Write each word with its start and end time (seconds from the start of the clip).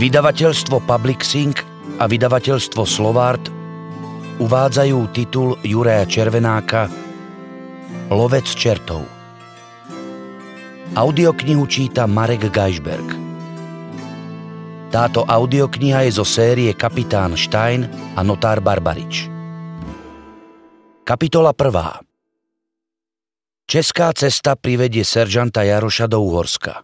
Vydavateľstvo 0.00 0.80
Publixing 0.88 1.52
a 2.00 2.08
vydavateľstvo 2.08 2.82
Slovart 2.88 3.52
uvádzajú 4.40 4.98
titul 5.12 5.60
Juraja 5.60 6.08
Červenáka 6.08 6.88
Lovec 8.10 8.48
čertov. 8.48 9.04
Audioknihu 10.96 11.62
číta 11.70 12.08
Marek 12.10 12.50
Geisberg. 12.50 13.06
Táto 14.90 15.22
audiokniha 15.22 16.02
je 16.10 16.18
zo 16.18 16.26
série 16.26 16.74
Kapitán 16.74 17.38
Stein 17.38 17.86
a 18.18 18.26
Notár 18.26 18.58
Barbarič. 18.58 19.30
Kapitola 21.06 21.54
1. 21.54 22.09
Česká 23.70 24.10
cesta 24.10 24.58
privedie 24.58 25.06
seržanta 25.06 25.62
Jaroša 25.62 26.10
do 26.10 26.18
Uhorska. 26.26 26.82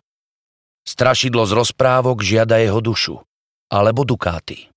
Strašidlo 0.86 1.42
z 1.42 1.58
rozprávok 1.58 2.22
žiada 2.22 2.62
jeho 2.62 2.78
dušu, 2.78 3.18
alebo 3.66 4.06
dukáty. 4.06 4.70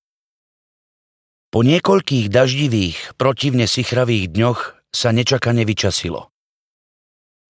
Po 1.54 1.62
niekoľkých 1.62 2.26
daždivých, 2.26 3.14
protivne 3.14 3.70
sichravých 3.70 4.26
dňoch 4.26 4.90
sa 4.90 5.14
nečakane 5.14 5.62
vyčasilo. 5.62 6.34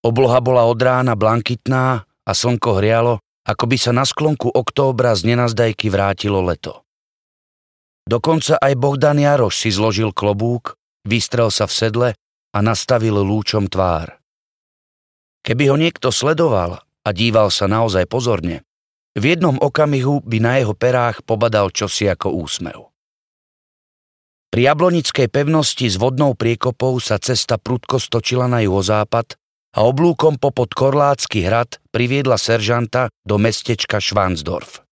Obloha 0.05 0.45
bola 0.45 0.69
od 0.69 0.77
rána 0.77 1.17
blankitná 1.17 2.05
a 2.05 2.33
slnko 2.37 2.85
hrialo, 2.85 3.17
ako 3.49 3.65
by 3.65 3.77
sa 3.81 3.97
na 3.97 4.05
sklonku 4.05 4.53
októbra 4.53 5.17
z 5.17 5.33
nenazdajky 5.33 5.89
vrátilo 5.89 6.45
leto. 6.45 6.85
Dokonca 8.05 8.61
aj 8.61 8.77
Bohdan 8.77 9.25
Jaroš 9.25 9.57
si 9.57 9.73
zložil 9.73 10.13
klobúk, 10.13 10.77
vystrel 11.09 11.49
sa 11.49 11.65
v 11.65 11.73
sedle 11.73 12.09
a 12.53 12.59
nastavil 12.61 13.25
lúčom 13.25 13.65
tvár. 13.65 14.20
Keby 15.41 15.65
ho 15.73 15.77
niekto 15.81 16.13
sledoval 16.13 16.85
a 16.85 17.09
díval 17.17 17.49
sa 17.49 17.65
naozaj 17.65 18.05
pozorne, 18.07 18.61
v 19.17 19.25
jednom 19.35 19.59
okamihu 19.59 20.23
by 20.23 20.39
na 20.39 20.53
jeho 20.63 20.77
perách 20.77 21.27
pobadal 21.27 21.75
čosi 21.75 22.07
ako 22.07 22.31
úsmev. 22.45 22.91
Pri 24.51 24.67
jablonickej 24.67 25.31
pevnosti 25.31 25.87
s 25.87 25.95
vodnou 25.95 26.35
priekopou 26.35 26.99
sa 26.99 27.23
cesta 27.23 27.55
prudko 27.55 28.03
stočila 28.03 28.51
na 28.51 28.63
juhozápad 28.67 29.39
a 29.79 29.87
oblúkom 29.87 30.43
popod 30.43 30.75
Korlácky 30.75 31.47
hrad 31.47 31.79
priviedla 31.95 32.35
seržanta 32.35 33.15
do 33.23 33.39
mestečka 33.39 34.03
Švansdorf. 34.03 34.83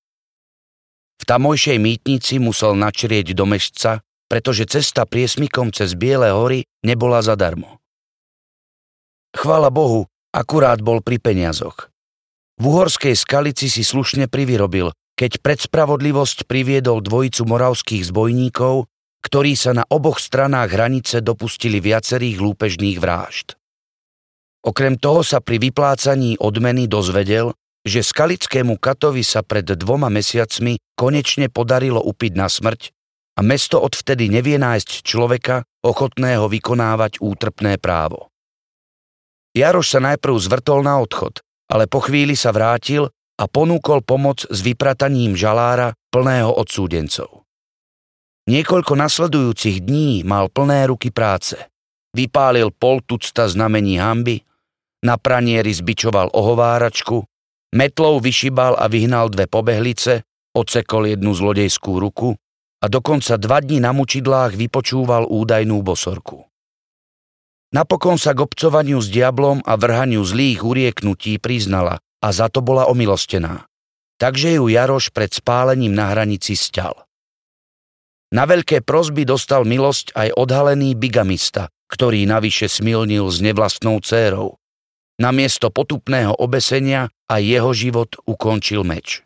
V 1.18 1.24
tamojšej 1.26 1.78
mýtnici 1.82 2.38
musel 2.38 2.78
načrieť 2.78 3.34
do 3.34 3.42
mešca, 3.50 4.06
pretože 4.30 4.70
cesta 4.70 5.02
priesmikom 5.02 5.74
cez 5.74 5.98
Biele 5.98 6.30
hory 6.30 6.62
nebola 6.86 7.18
zadarmo. 7.18 7.82
Chvala 9.34 9.74
Bohu, 9.74 10.06
akurát 10.34 10.80
bol 10.82 11.00
pri 11.00 11.20
peniazoch. 11.20 11.88
V 12.58 12.64
uhorskej 12.66 13.14
skalici 13.14 13.70
si 13.70 13.86
slušne 13.86 14.26
privyrobil, 14.26 14.90
keď 15.14 15.42
pred 15.42 15.58
spravodlivosť 15.62 16.46
priviedol 16.46 17.02
dvojicu 17.02 17.42
moravských 17.46 18.02
zbojníkov, 18.06 18.86
ktorí 19.22 19.58
sa 19.58 19.74
na 19.74 19.84
oboch 19.86 20.22
stranách 20.22 20.74
hranice 20.74 21.22
dopustili 21.22 21.82
viacerých 21.82 22.38
lúpežných 22.38 22.98
vrážd. 23.02 23.58
Okrem 24.62 24.98
toho 24.98 25.22
sa 25.22 25.38
pri 25.38 25.58
vyplácaní 25.62 26.38
odmeny 26.38 26.90
dozvedel, 26.90 27.54
že 27.86 28.02
skalickému 28.02 28.78
katovi 28.78 29.22
sa 29.22 29.46
pred 29.46 29.64
dvoma 29.64 30.10
mesiacmi 30.10 30.82
konečne 30.98 31.46
podarilo 31.46 32.02
upiť 32.02 32.32
na 32.34 32.50
smrť 32.50 32.90
a 33.38 33.40
mesto 33.46 33.78
odvtedy 33.78 34.26
nevie 34.26 34.58
nájsť 34.58 35.06
človeka 35.06 35.62
ochotného 35.86 36.50
vykonávať 36.50 37.22
útrpné 37.22 37.78
právo. 37.78 38.34
Jaroš 39.56 39.96
sa 39.96 40.00
najprv 40.02 40.34
zvrtol 40.36 40.84
na 40.84 41.00
odchod, 41.00 41.40
ale 41.68 41.88
po 41.88 42.04
chvíli 42.04 42.36
sa 42.36 42.52
vrátil 42.52 43.08
a 43.38 43.44
ponúkol 43.46 44.02
pomoc 44.02 44.44
s 44.48 44.58
vyprataním 44.60 45.38
žalára 45.38 45.94
plného 46.10 46.50
odsúdencov. 46.50 47.46
Niekoľko 48.48 48.96
nasledujúcich 48.96 49.84
dní 49.84 50.24
mal 50.24 50.48
plné 50.48 50.88
ruky 50.88 51.12
práce. 51.12 51.54
Vypálil 52.16 52.72
pol 52.72 53.04
tucta 53.04 53.44
znamení 53.44 54.00
hamby, 54.00 54.40
na 55.04 55.20
pranieri 55.20 55.70
zbičoval 55.70 56.32
ohováračku, 56.34 57.22
metlou 57.76 58.18
vyšibal 58.18 58.74
a 58.74 58.88
vyhnal 58.88 59.30
dve 59.30 59.46
pobehlice, 59.46 60.24
odsekol 60.56 61.12
jednu 61.12 61.36
zlodejskú 61.36 62.00
ruku 62.00 62.34
a 62.82 62.86
dokonca 62.88 63.36
dva 63.38 63.62
dní 63.62 63.78
na 63.78 63.94
mučidlách 63.94 64.58
vypočúval 64.58 65.28
údajnú 65.28 65.84
bosorku. 65.84 66.48
Napokon 67.68 68.16
sa 68.16 68.32
k 68.32 68.48
obcovaniu 68.48 68.96
s 68.96 69.12
diablom 69.12 69.60
a 69.60 69.76
vrhaniu 69.76 70.24
zlých 70.24 70.64
urieknutí 70.64 71.36
priznala 71.36 72.00
a 72.24 72.28
za 72.32 72.48
to 72.48 72.64
bola 72.64 72.88
omilostená. 72.88 73.68
Takže 74.16 74.56
ju 74.56 74.72
Jaroš 74.72 75.12
pred 75.12 75.28
spálením 75.28 75.92
na 75.92 76.08
hranici 76.08 76.56
sťal. 76.56 76.96
Na 78.32 78.48
veľké 78.48 78.80
prosby 78.80 79.28
dostal 79.28 79.68
milosť 79.68 80.16
aj 80.16 80.28
odhalený 80.36 80.96
bigamista, 80.96 81.68
ktorý 81.92 82.24
navyše 82.24 82.72
smilnil 82.72 83.28
s 83.28 83.44
nevlastnou 83.44 84.00
dcérou. 84.00 84.56
Namiesto 85.20 85.68
potupného 85.68 86.32
obesenia 86.40 87.12
a 87.28 87.36
jeho 87.36 87.76
život 87.76 88.16
ukončil 88.24 88.80
meč. 88.80 89.24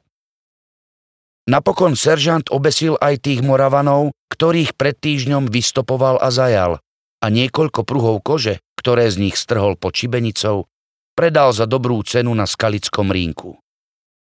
Napokon 1.46 1.94
seržant 1.94 2.46
obesil 2.50 2.98
aj 2.98 3.22
tých 3.22 3.40
Moravanov, 3.42 4.14
ktorých 4.34 4.74
pred 4.74 4.98
týždňom 4.98 5.50
vystopoval 5.50 6.18
a 6.18 6.30
zajal 6.30 6.82
a 7.22 7.26
niekoľko 7.30 7.86
pruhov 7.86 8.18
kože, 8.26 8.58
ktoré 8.74 9.06
z 9.06 9.22
nich 9.22 9.38
strhol 9.38 9.78
po 9.78 9.94
čibenicou, 9.94 10.66
predal 11.14 11.54
za 11.54 11.70
dobrú 11.70 12.02
cenu 12.02 12.34
na 12.34 12.50
skalickom 12.50 13.14
rínku. 13.14 13.62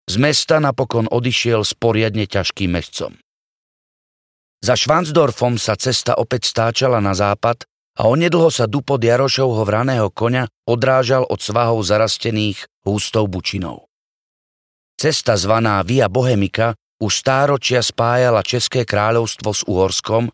Z 0.09 0.15
mesta 0.19 0.59
napokon 0.59 1.07
odišiel 1.07 1.63
s 1.63 1.71
poriadne 1.77 2.27
ťažkým 2.27 2.75
mešcom. 2.75 3.15
Za 4.59 4.75
Švansdorfom 4.75 5.55
sa 5.55 5.79
cesta 5.79 6.19
opäť 6.19 6.51
stáčala 6.51 6.99
na 6.99 7.15
západ 7.15 7.63
a 7.95 8.11
onedlho 8.11 8.51
sa 8.51 8.67
dupod 8.67 8.99
Jarošovho 8.99 9.63
vraného 9.63 10.11
koňa 10.11 10.51
odrážal 10.67 11.23
od 11.23 11.39
svahov 11.39 11.79
zarastených 11.87 12.67
hústou 12.83 13.29
bučinou. 13.31 13.87
Cesta 14.99 15.39
zvaná 15.39 15.79
Via 15.87 16.11
Bohemika 16.11 16.75
už 16.99 17.23
stáročia 17.23 17.79
spájala 17.79 18.43
České 18.43 18.83
kráľovstvo 18.83 19.55
s 19.55 19.63
Uhorskom 19.63 20.27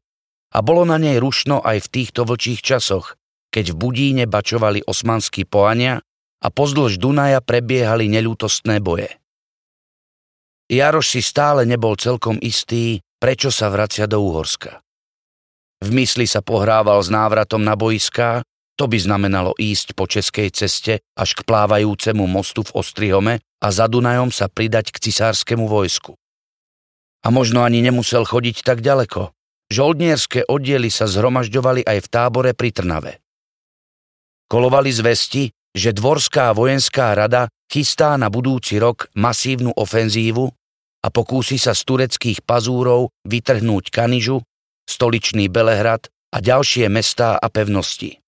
a 0.55 0.63
bolo 0.63 0.87
na 0.87 0.95
nej 0.95 1.19
rušno 1.19 1.59
aj 1.59 1.83
v 1.83 1.91
týchto 1.91 2.23
vlčích 2.23 2.63
časoch, 2.63 3.19
keď 3.51 3.75
v 3.75 3.79
Budíne 3.79 4.23
bačovali 4.23 4.87
osmanskí 4.87 5.43
poania 5.43 5.99
a 6.39 6.47
pozdĺž 6.47 6.95
Dunaja 6.95 7.43
prebiehali 7.43 8.07
neľútostné 8.07 8.79
boje. 8.79 9.11
Jaroš 10.71 11.19
si 11.19 11.21
stále 11.21 11.67
nebol 11.67 11.99
celkom 11.99 12.39
istý, 12.39 13.03
prečo 13.19 13.51
sa 13.51 13.67
vracia 13.67 14.07
do 14.07 14.23
Uhorska. 14.23 14.79
V 15.83 15.91
mysli 15.91 16.23
sa 16.23 16.39
pohrával 16.39 17.03
s 17.03 17.11
návratom 17.11 17.59
na 17.59 17.75
boiská, 17.75 18.41
to 18.79 18.87
by 18.87 18.95
znamenalo 18.95 19.51
ísť 19.59 19.91
po 19.91 20.07
českej 20.07 20.51
ceste 20.55 21.03
až 21.15 21.29
k 21.35 21.43
plávajúcemu 21.43 22.23
mostu 22.27 22.63
v 22.63 22.79
Ostrihome 22.79 23.43
a 23.59 23.67
za 23.71 23.91
Dunajom 23.91 24.31
sa 24.31 24.47
pridať 24.47 24.95
k 24.95 25.11
cisárskému 25.11 25.67
vojsku. 25.67 26.15
A 27.23 27.27
možno 27.31 27.63
ani 27.63 27.83
nemusel 27.83 28.23
chodiť 28.23 28.63
tak 28.63 28.79
ďaleko. 28.79 29.34
Žoldnierské 29.73 30.45
oddiely 30.45 30.93
sa 30.93 31.09
zhromažďovali 31.09 31.81
aj 31.85 31.97
v 32.05 32.07
tábore 32.11 32.51
pri 32.53 32.69
Trnave. 32.69 33.17
Kolovali 34.45 34.93
zvesti, 34.93 35.49
že 35.73 35.89
Dvorská 35.89 36.53
vojenská 36.53 37.17
rada 37.17 37.49
chystá 37.65 38.13
na 38.15 38.29
budúci 38.29 38.77
rok 38.77 39.09
masívnu 39.17 39.73
ofenzívu 39.73 40.47
a 41.01 41.07
pokúsi 41.09 41.57
sa 41.57 41.73
z 41.73 41.81
tureckých 41.81 42.45
pazúrov 42.45 43.09
vytrhnúť 43.25 43.89
Kanižu, 43.89 44.45
stoličný 44.85 45.49
Belehrad 45.49 46.13
a 46.29 46.37
ďalšie 46.39 46.85
mestá 46.87 47.33
a 47.35 47.47
pevnosti. 47.49 48.21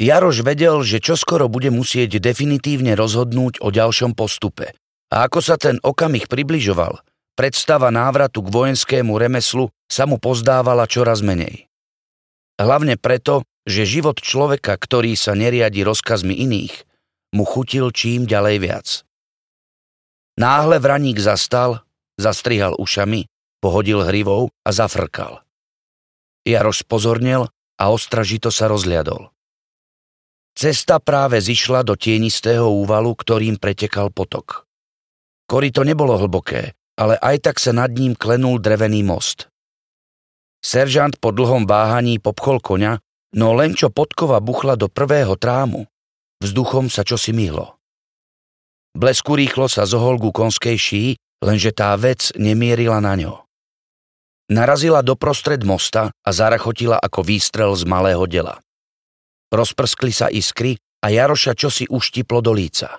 Jaroš 0.00 0.40
vedel, 0.40 0.80
že 0.80 1.04
čoskoro 1.04 1.52
bude 1.52 1.68
musieť 1.68 2.16
definitívne 2.16 2.96
rozhodnúť 2.96 3.60
o 3.60 3.68
ďalšom 3.68 4.16
postupe. 4.16 4.72
A 5.12 5.28
ako 5.28 5.44
sa 5.44 5.60
ten 5.60 5.76
okamih 5.84 6.24
približoval, 6.24 7.04
predstava 7.38 7.90
návratu 7.92 8.42
k 8.42 8.48
vojenskému 8.48 9.16
remeslu 9.16 9.70
sa 9.90 10.06
mu 10.06 10.16
pozdávala 10.22 10.86
čoraz 10.86 11.20
menej. 11.20 11.70
Hlavne 12.60 13.00
preto, 13.00 13.42
že 13.64 13.88
život 13.88 14.20
človeka, 14.20 14.76
ktorý 14.76 15.16
sa 15.16 15.32
neriadi 15.32 15.80
rozkazmi 15.84 16.36
iných, 16.44 16.74
mu 17.32 17.46
chutil 17.46 17.88
čím 17.94 18.26
ďalej 18.26 18.56
viac. 18.60 18.88
Náhle 20.40 20.80
vraník 20.80 21.20
zastal, 21.20 21.84
zastrihal 22.16 22.76
ušami, 22.80 23.28
pohodil 23.60 24.04
hrivou 24.08 24.48
a 24.64 24.70
zafrkal. 24.72 25.44
Jaroš 26.48 26.88
spozornil 26.88 27.52
a 27.76 27.84
ostražito 27.92 28.48
sa 28.48 28.68
rozliadol. 28.68 29.32
Cesta 30.56 31.00
práve 31.00 31.40
zišla 31.40 31.84
do 31.86 31.94
tienistého 31.96 32.68
úvalu, 32.68 33.16
ktorým 33.16 33.56
pretekal 33.56 34.12
potok. 34.12 34.68
Korito 35.48 35.84
nebolo 35.84 36.20
hlboké, 36.20 36.76
ale 37.00 37.16
aj 37.16 37.48
tak 37.48 37.56
sa 37.56 37.72
nad 37.72 37.88
ním 37.88 38.12
klenul 38.12 38.60
drevený 38.60 39.00
most. 39.00 39.48
Seržant 40.60 41.16
po 41.16 41.32
dlhom 41.32 41.64
váhaní 41.64 42.20
popchol 42.20 42.60
koňa, 42.60 43.00
no 43.32 43.56
len 43.56 43.72
čo 43.72 43.88
podkova 43.88 44.44
buchla 44.44 44.76
do 44.76 44.92
prvého 44.92 45.40
trámu, 45.40 45.88
Vzduchom 46.40 46.88
sa 46.88 47.04
čosi 47.04 47.36
myhlo. 47.36 47.76
Blesku 48.96 49.36
rýchlo 49.36 49.68
sa 49.68 49.84
zohol 49.84 50.16
ku 50.16 50.32
konskej 50.32 50.76
šíji, 50.80 51.10
lenže 51.44 51.70
tá 51.76 51.92
vec 52.00 52.32
nemierila 52.34 52.96
na 52.98 53.12
ňo. 53.14 53.34
Narazila 54.50 55.04
doprostred 55.04 55.62
mosta 55.62 56.10
a 56.10 56.30
zarachotila 56.32 56.98
ako 56.98 57.22
výstrel 57.22 57.70
z 57.76 57.84
malého 57.86 58.24
dela. 58.26 58.58
Rozprskli 59.52 60.10
sa 60.10 60.26
iskry 60.32 60.80
a 61.04 61.12
Jaroša 61.12 61.54
čosi 61.54 61.86
uštiplo 61.86 62.40
do 62.42 62.56
líca. 62.56 62.98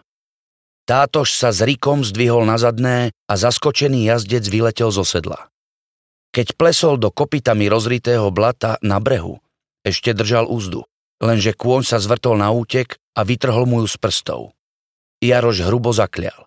Tátož 0.92 1.40
sa 1.40 1.56
s 1.56 1.64
rikom 1.64 2.04
zdvihol 2.04 2.44
na 2.44 2.60
zadné 2.60 3.16
a 3.24 3.34
zaskočený 3.40 4.12
jazdec 4.12 4.44
vyletel 4.44 4.92
zo 4.92 5.08
sedla. 5.08 5.48
Keď 6.36 6.60
plesol 6.60 7.00
do 7.00 7.08
kopitami 7.08 7.72
rozritého 7.72 8.28
blata 8.28 8.76
na 8.84 9.00
brehu, 9.00 9.40
ešte 9.88 10.12
držal 10.12 10.52
úzdu, 10.52 10.84
lenže 11.24 11.56
kôň 11.56 11.88
sa 11.88 11.96
zvrtol 11.96 12.36
na 12.36 12.52
útek 12.52 13.00
a 13.16 13.24
vytrhol 13.24 13.72
mu 13.72 13.88
ju 13.88 13.88
z 13.88 13.96
prstov. 14.04 14.52
Jaroš 15.24 15.64
hrubo 15.64 15.96
zaklial. 15.96 16.44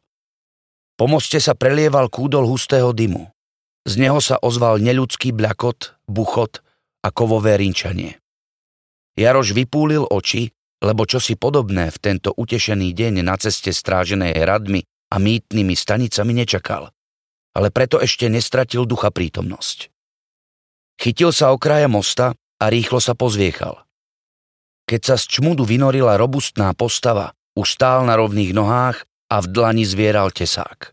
Po 1.00 1.08
moste 1.08 1.41
sa 1.41 1.56
prelieval 1.56 2.12
kúdol 2.12 2.44
hustého 2.44 2.93
dymu. 2.93 3.32
Z 3.88 3.96
neho 3.96 4.20
sa 4.20 4.37
ozval 4.37 4.76
neľudský 4.76 5.32
bľakot, 5.32 6.05
buchot 6.05 6.61
a 7.00 7.08
kovové 7.08 7.56
rinčanie. 7.56 8.20
Jaroš 9.17 9.56
vypúlil 9.56 10.05
oči, 10.05 10.52
lebo 10.84 11.08
čosi 11.08 11.40
podobné 11.40 11.88
v 11.88 11.96
tento 11.96 12.36
utešený 12.36 12.92
deň 12.92 13.25
na 13.25 13.40
ceste 13.40 13.72
stráženej 13.72 14.36
hradmi 14.36 14.84
a 14.84 15.16
mýtnymi 15.16 15.72
stanicami 15.72 16.44
nečakal, 16.44 16.92
ale 17.56 17.72
preto 17.72 18.04
ešte 18.04 18.28
nestratil 18.28 18.84
ducha 18.84 19.08
prítomnosť. 19.08 19.88
Chytil 21.00 21.32
sa 21.32 21.56
okraja 21.56 21.88
mosta 21.88 22.36
a 22.36 22.64
rýchlo 22.69 23.00
sa 23.00 23.16
pozviechal. 23.16 23.81
Keď 24.84 25.00
sa 25.00 25.16
z 25.16 25.40
čmudu 25.40 25.64
vynorila 25.64 26.20
robustná 26.20 26.76
postava, 26.76 27.32
už 27.56 27.81
stál 27.81 28.04
na 28.04 28.20
rovných 28.20 28.52
nohách 28.52 29.08
a 29.32 29.40
v 29.40 29.46
dlani 29.48 29.88
zvieral 29.88 30.28
tesák. 30.28 30.92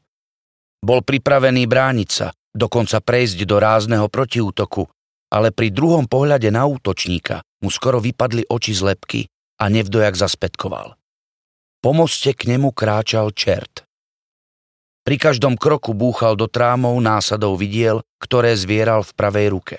Bol 0.81 1.03
pripravený 1.03 1.67
brániť 1.67 2.09
sa, 2.09 2.31
dokonca 2.55 3.03
prejsť 3.03 3.43
do 3.43 3.59
rázneho 3.59 4.07
protiútoku, 4.07 4.87
ale 5.29 5.51
pri 5.51 5.69
druhom 5.69 6.07
pohľade 6.07 6.47
na 6.49 6.63
útočníka 6.63 7.43
mu 7.61 7.69
skoro 7.69 7.99
vypadli 7.99 8.47
oči 8.47 8.71
z 8.71 8.81
lepky 8.87 9.21
a 9.61 9.69
nevdojak 9.69 10.17
zaspätkoval. 10.17 10.97
Po 11.85 11.91
moste 11.93 12.33
k 12.33 12.49
nemu 12.49 12.73
kráčal 12.73 13.29
čert. 13.29 13.85
Pri 15.05 15.17
každom 15.17 15.57
kroku 15.57 15.93
búchal 15.93 16.33
do 16.37 16.49
trámov 16.49 16.97
násadov 16.97 17.57
vidiel, 17.61 18.01
ktoré 18.21 18.57
zvieral 18.57 19.05
v 19.05 19.11
pravej 19.13 19.47
ruke. 19.53 19.77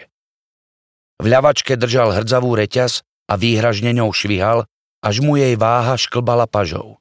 V 1.22 1.30
ľavačke 1.30 1.78
držal 1.78 2.14
hrdzavú 2.14 2.58
reťaz 2.58 3.06
a 3.30 3.38
výhražne 3.38 3.94
ňou 3.94 4.10
švihal, 4.10 4.66
až 5.02 5.22
mu 5.22 5.38
jej 5.38 5.54
váha 5.54 5.98
šklbala 5.98 6.46
pažou. 6.46 6.98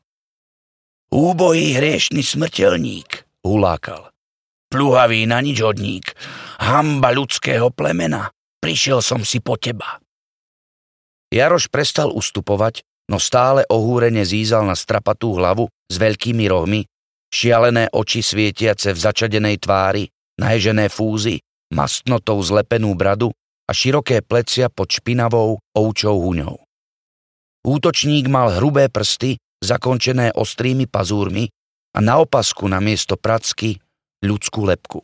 Úbojí 1.10 1.78
hriešný 1.78 2.22
smrteľník, 2.22 3.26
hulákal. 3.46 4.10
Pluhavý 4.72 5.26
na 5.28 5.42
nič 5.42 5.60
hodník, 5.62 6.14
hamba 6.62 7.12
ľudského 7.12 7.70
plemena, 7.74 8.32
prišiel 8.62 9.04
som 9.04 9.26
si 9.26 9.44
po 9.44 9.58
teba. 9.58 10.01
Jaroš 11.32 11.72
prestal 11.72 12.12
ustupovať, 12.12 12.84
no 13.08 13.16
stále 13.16 13.64
ohúrene 13.72 14.28
zízal 14.28 14.68
na 14.68 14.76
strapatú 14.76 15.40
hlavu 15.40 15.72
s 15.88 15.96
veľkými 15.96 16.44
rohmi, 16.52 16.84
šialené 17.32 17.88
oči 17.96 18.20
svietiace 18.20 18.92
v 18.92 19.00
začadenej 19.00 19.64
tvári, 19.64 20.12
naježené 20.36 20.92
fúzy, 20.92 21.40
mastnotou 21.72 22.44
zlepenú 22.44 22.92
bradu 23.00 23.32
a 23.64 23.72
široké 23.72 24.20
plecia 24.20 24.68
pod 24.68 24.92
špinavou 24.92 25.64
oučou 25.72 26.20
huňou. 26.20 26.60
Útočník 27.64 28.28
mal 28.28 28.60
hrubé 28.60 28.92
prsty, 28.92 29.40
zakončené 29.64 30.36
ostrými 30.36 30.90
pazúrmi 30.90 31.48
a 31.96 32.00
na 32.04 32.20
opasku 32.20 32.68
na 32.68 32.84
miesto 32.84 33.16
pracky 33.16 33.80
ľudskú 34.20 34.68
lepku. 34.68 35.00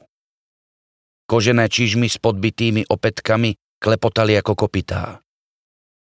Kožené 1.27 1.71
čižmy 1.71 2.12
s 2.12 2.19
podbitými 2.19 2.88
opetkami 2.91 3.56
klepotali 3.80 4.35
ako 4.35 4.68
kopitá. 4.68 5.23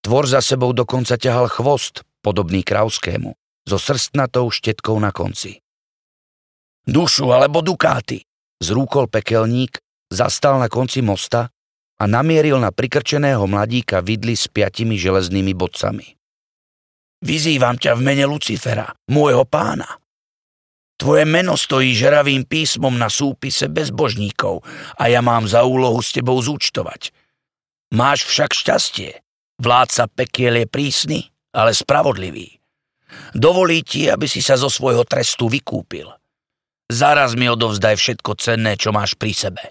Tvor 0.07 0.23
za 0.23 0.39
sebou 0.39 0.71
dokonca 0.71 1.19
ťahal 1.19 1.51
chvost, 1.51 2.07
podobný 2.23 2.63
krauskému, 2.63 3.35
so 3.67 3.75
srstnatou 3.75 4.47
štetkou 4.47 4.95
na 5.03 5.11
konci. 5.11 5.59
Dušu 6.87 7.27
alebo 7.35 7.59
dukáty, 7.59 8.23
zrúkol 8.63 9.11
pekelník, 9.11 9.83
zastal 10.07 10.63
na 10.63 10.71
konci 10.71 11.03
mosta 11.03 11.51
a 11.99 12.03
namieril 12.07 12.55
na 12.55 12.71
prikrčeného 12.71 13.43
mladíka 13.51 13.99
vidly 13.99 14.39
s 14.39 14.47
piatimi 14.47 14.95
železnými 14.95 15.51
bodcami. 15.51 16.15
Vyzývam 17.27 17.75
ťa 17.75 17.99
v 17.99 18.01
mene 18.07 18.31
Lucifera, 18.31 18.87
môjho 19.11 19.43
pána. 19.43 19.99
Tvoje 20.95 21.27
meno 21.27 21.59
stojí 21.59 21.91
žeravým 21.91 22.47
písmom 22.47 22.95
na 22.95 23.11
súpise 23.11 23.67
bezbožníkov 23.67 24.63
a 24.95 25.11
ja 25.11 25.19
mám 25.19 25.51
za 25.51 25.67
úlohu 25.67 25.99
s 25.99 26.15
tebou 26.15 26.39
zúčtovať. 26.39 27.11
Máš 27.91 28.23
však 28.23 28.55
šťastie. 28.55 29.26
Vládca 29.57 30.05
pekiel 30.09 30.63
je 30.63 30.67
prísny, 30.69 31.19
ale 31.53 31.73
spravodlivý. 31.73 32.61
Dovolí 33.33 33.81
ti, 33.81 34.05
aby 34.11 34.29
si 34.29 34.43
sa 34.43 34.59
zo 34.59 34.69
svojho 34.69 35.07
trestu 35.07 35.49
vykúpil. 35.49 36.09
Zaraz 36.87 37.35
mi 37.35 37.49
odovzdaj 37.49 37.95
všetko 37.97 38.31
cenné, 38.37 38.79
čo 38.79 38.95
máš 38.95 39.17
pri 39.17 39.33
sebe. 39.33 39.63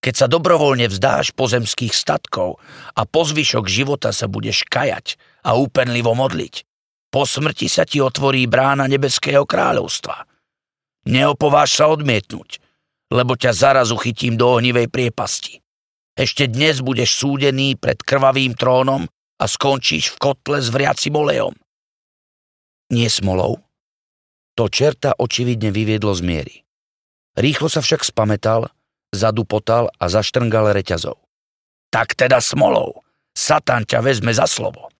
Keď 0.00 0.14
sa 0.14 0.26
dobrovoľne 0.28 0.88
vzdáš 0.90 1.32
pozemských 1.32 1.94
statkov 1.94 2.60
a 2.92 3.02
po 3.08 3.22
zvyšok 3.24 3.64
života 3.68 4.12
sa 4.12 4.28
budeš 4.28 4.66
kajať 4.68 5.16
a 5.46 5.56
úpenlivo 5.56 6.12
modliť, 6.12 6.54
po 7.08 7.24
smrti 7.24 7.70
sa 7.70 7.86
ti 7.86 8.02
otvorí 8.02 8.44
brána 8.48 8.90
nebeského 8.90 9.48
kráľovstva– 9.48 10.16
Neopováž 11.04 11.76
sa 11.76 11.92
odmietnúť, 11.92 12.64
lebo 13.12 13.36
ťa 13.36 13.52
zarazu 13.52 13.96
chytím 14.00 14.40
do 14.40 14.56
ohnivej 14.56 14.88
priepasti. 14.88 15.60
Ešte 16.14 16.46
dnes 16.46 16.78
budeš 16.78 17.18
súdený 17.18 17.74
pred 17.74 17.98
krvavým 17.98 18.54
trónom 18.54 19.02
a 19.34 19.44
skončíš 19.50 20.14
v 20.14 20.30
kotle 20.30 20.62
s 20.62 20.70
vriacim 20.70 21.10
olejom. 21.10 21.58
Nie 22.94 23.10
smolou? 23.10 23.58
To 24.54 24.70
čerta 24.70 25.18
očividne 25.18 25.74
vyviedlo 25.74 26.14
z 26.14 26.22
miery. 26.22 26.54
Rýchlo 27.34 27.66
sa 27.66 27.82
však 27.82 28.06
spametal, 28.06 28.70
zadupotal 29.10 29.90
a 29.98 30.06
zaštrngal 30.06 30.70
reťazov. 30.70 31.18
Tak 31.90 32.14
teda 32.14 32.38
smolou. 32.38 33.02
Satan 33.34 33.82
ťa 33.82 33.98
vezme 33.98 34.30
za 34.30 34.46
slovo. 34.46 34.94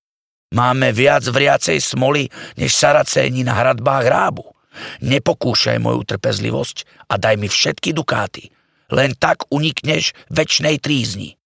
Máme 0.51 0.91
viac 0.91 1.23
vriacej 1.23 1.79
smoly, 1.79 2.27
než 2.59 2.75
saracéni 2.75 3.47
na 3.47 3.55
hradbách 3.55 4.07
rábu. 4.11 4.51
Nepokúšaj 4.99 5.79
moju 5.79 6.03
trpezlivosť 6.03 7.07
a 7.07 7.15
daj 7.15 7.39
mi 7.39 7.47
všetky 7.47 7.95
dukáty. 7.95 8.51
Len 8.93 9.17
tak 9.17 9.49
unikneš 9.49 10.13
väčšnej 10.29 10.81
trízni. 10.81 11.41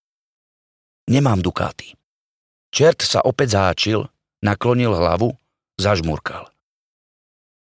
Nemám 1.08 1.40
dukáty. 1.40 1.94
Čert 2.68 3.00
sa 3.00 3.24
opäť 3.24 3.56
záčil, 3.56 4.10
naklonil 4.44 4.92
hlavu, 4.92 5.32
zažmurkal. 5.80 6.52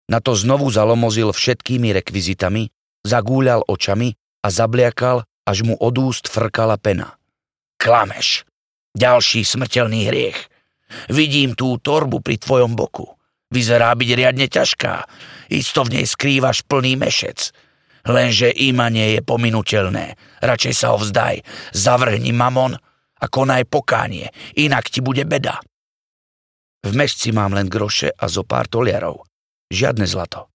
Na 0.07 0.19
to 0.23 0.35
znovu 0.35 0.67
zalomozil 0.71 1.31
všetkými 1.31 1.91
rekvizitami, 1.95 2.71
zagúľal 3.07 3.63
očami 3.67 4.15
a 4.43 4.47
zabliakal, 4.51 5.23
až 5.47 5.57
mu 5.63 5.79
od 5.79 5.95
úst 5.95 6.27
frkala 6.27 6.75
pena. 6.75 7.15
Klameš. 7.79 8.43
Ďalší 8.97 9.47
smrteľný 9.47 10.11
hriech. 10.11 10.39
Vidím 11.07 11.55
tú 11.55 11.79
torbu 11.79 12.19
pri 12.19 12.39
tvojom 12.39 12.75
boku. 12.75 13.07
Vyzerá 13.47 13.95
byť 13.95 14.09
riadne 14.11 14.47
ťažká. 14.51 15.07
Isto 15.47 15.87
v 15.87 15.99
nej 15.99 16.05
skrývaš 16.07 16.67
plný 16.67 16.99
mešec. 16.99 17.55
Lenže 18.07 18.49
imanie 18.49 19.19
je 19.19 19.21
pominutelné. 19.21 20.15
Radšej 20.39 20.73
sa 20.73 20.95
ho 20.95 20.97
vzdaj. 20.97 21.43
Zavrhni 21.75 22.31
mamon 22.31 22.73
a 23.17 23.25
konaj 23.27 23.67
pokánie, 23.67 24.31
inak 24.55 24.87
ti 24.87 25.03
bude 25.03 25.25
beda. 25.27 25.59
V 26.85 26.91
mešci 26.95 27.35
mám 27.35 27.51
len 27.51 27.67
groše 27.67 28.13
a 28.13 28.25
zo 28.31 28.47
pár 28.47 28.69
toliarov. 28.71 29.25
Žiadne 29.67 30.07
zlato. 30.07 30.47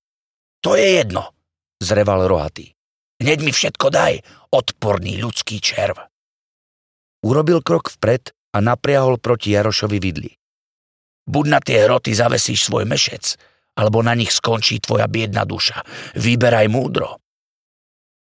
To 0.62 0.78
je 0.78 1.02
jedno, 1.02 1.34
zreval 1.82 2.24
rohatý. 2.30 2.72
Hneď 3.20 3.38
mi 3.42 3.52
všetko 3.52 3.86
daj, 3.92 4.22
odporný 4.54 5.18
ľudský 5.20 5.58
červ. 5.58 5.98
Urobil 7.22 7.62
krok 7.62 7.90
vpred 7.98 8.34
a 8.54 8.58
napriahol 8.62 9.18
proti 9.18 9.54
Jarošovi 9.54 9.98
vidli. 10.02 10.30
Buď 11.22 11.44
na 11.46 11.60
tie 11.62 11.86
hroty 11.86 12.10
zavesíš 12.14 12.66
svoj 12.66 12.82
mešec, 12.86 13.38
alebo 13.78 14.02
na 14.02 14.18
nich 14.18 14.34
skončí 14.34 14.82
tvoja 14.82 15.06
biedna 15.06 15.46
duša. 15.46 15.86
Vyberaj 16.18 16.66
múdro. 16.66 17.21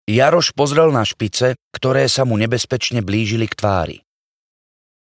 Jaroš 0.10 0.54
pozrel 0.54 0.90
na 0.90 1.06
špice, 1.06 1.58
ktoré 1.74 2.10
sa 2.10 2.26
mu 2.26 2.38
nebezpečne 2.38 3.06
blížili 3.06 3.46
k 3.50 3.58
tvári. 3.58 3.98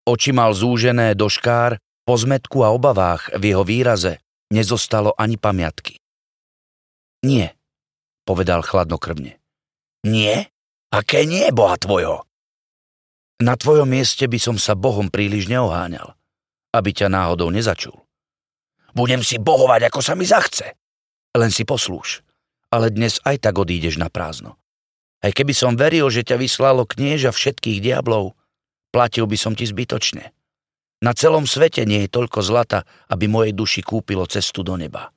Oči 0.05 0.33
mal 0.33 0.53
zúžené 0.53 1.13
do 1.13 1.29
škár, 1.29 1.77
po 2.01 2.17
zmetku 2.17 2.65
a 2.65 2.73
obavách 2.73 3.29
v 3.37 3.53
jeho 3.53 3.61
výraze 3.61 4.17
nezostalo 4.49 5.13
ani 5.15 5.37
pamiatky. 5.37 6.01
Nie, 7.21 7.53
povedal 8.25 8.65
chladnokrvne. 8.65 9.37
Nie? 10.09 10.49
Aké 10.89 11.29
nie, 11.29 11.45
boha 11.53 11.77
tvojho? 11.77 12.25
Na 13.45 13.53
tvojom 13.53 13.85
mieste 13.85 14.25
by 14.25 14.39
som 14.41 14.57
sa 14.57 14.73
Bohom 14.73 15.13
príliš 15.13 15.45
neoháňal 15.45 16.17
aby 16.71 16.89
ťa 16.95 17.11
náhodou 17.11 17.51
nezačul. 17.51 17.95
Budem 18.95 19.23
si 19.23 19.39
bohovať, 19.39 19.87
ako 19.87 19.99
sa 20.03 20.13
mi 20.15 20.27
zachce. 20.27 20.75
Len 21.31 21.51
si 21.51 21.63
poslúš. 21.63 22.23
Ale 22.71 22.91
dnes 22.91 23.19
aj 23.23 23.43
tak 23.43 23.55
odídeš 23.59 23.99
na 23.99 24.11
prázdno. 24.11 24.59
Aj 25.21 25.29
keby 25.29 25.53
som 25.53 25.77
veril, 25.77 26.09
že 26.09 26.25
ťa 26.25 26.41
vyslalo 26.41 26.89
knieža 26.89 27.29
všetkých 27.29 27.77
diablov, 27.77 28.33
platil 28.89 29.29
by 29.29 29.37
som 29.37 29.53
ti 29.53 29.69
zbytočne. 29.69 30.33
Na 31.01 31.13
celom 31.17 31.49
svete 31.49 31.85
nie 31.85 32.05
je 32.05 32.13
toľko 32.13 32.45
zlata, 32.45 32.85
aby 33.09 33.25
mojej 33.25 33.53
duši 33.53 33.81
kúpilo 33.81 34.25
cestu 34.29 34.61
do 34.61 34.77
neba. 34.77 35.09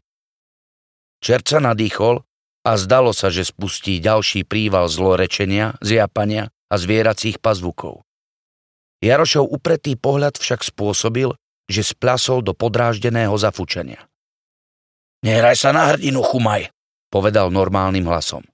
Čert 1.25 1.49
sa 1.49 1.61
nadýchol 1.61 2.21
a 2.65 2.71
zdalo 2.77 3.13
sa, 3.13 3.29
že 3.29 3.45
spustí 3.45 4.01
ďalší 4.01 4.45
príval 4.49 4.89
zlorečenia, 4.89 5.77
zjapania 5.85 6.49
a 6.69 6.75
zvieracích 6.77 7.41
pazvukov. 7.41 8.05
Jarošov 9.05 9.45
upretý 9.45 10.01
pohľad 10.01 10.41
však 10.41 10.65
spôsobil, 10.65 11.37
že 11.69 11.85
splasol 11.85 12.41
do 12.41 12.57
podráždeného 12.57 13.37
zafučenia. 13.37 14.05
Nehraj 15.25 15.57
sa 15.57 15.73
na 15.73 15.93
hrdinu, 15.93 16.21
chumaj, 16.21 16.69
povedal 17.09 17.49
normálnym 17.49 18.05
hlasom. 18.05 18.45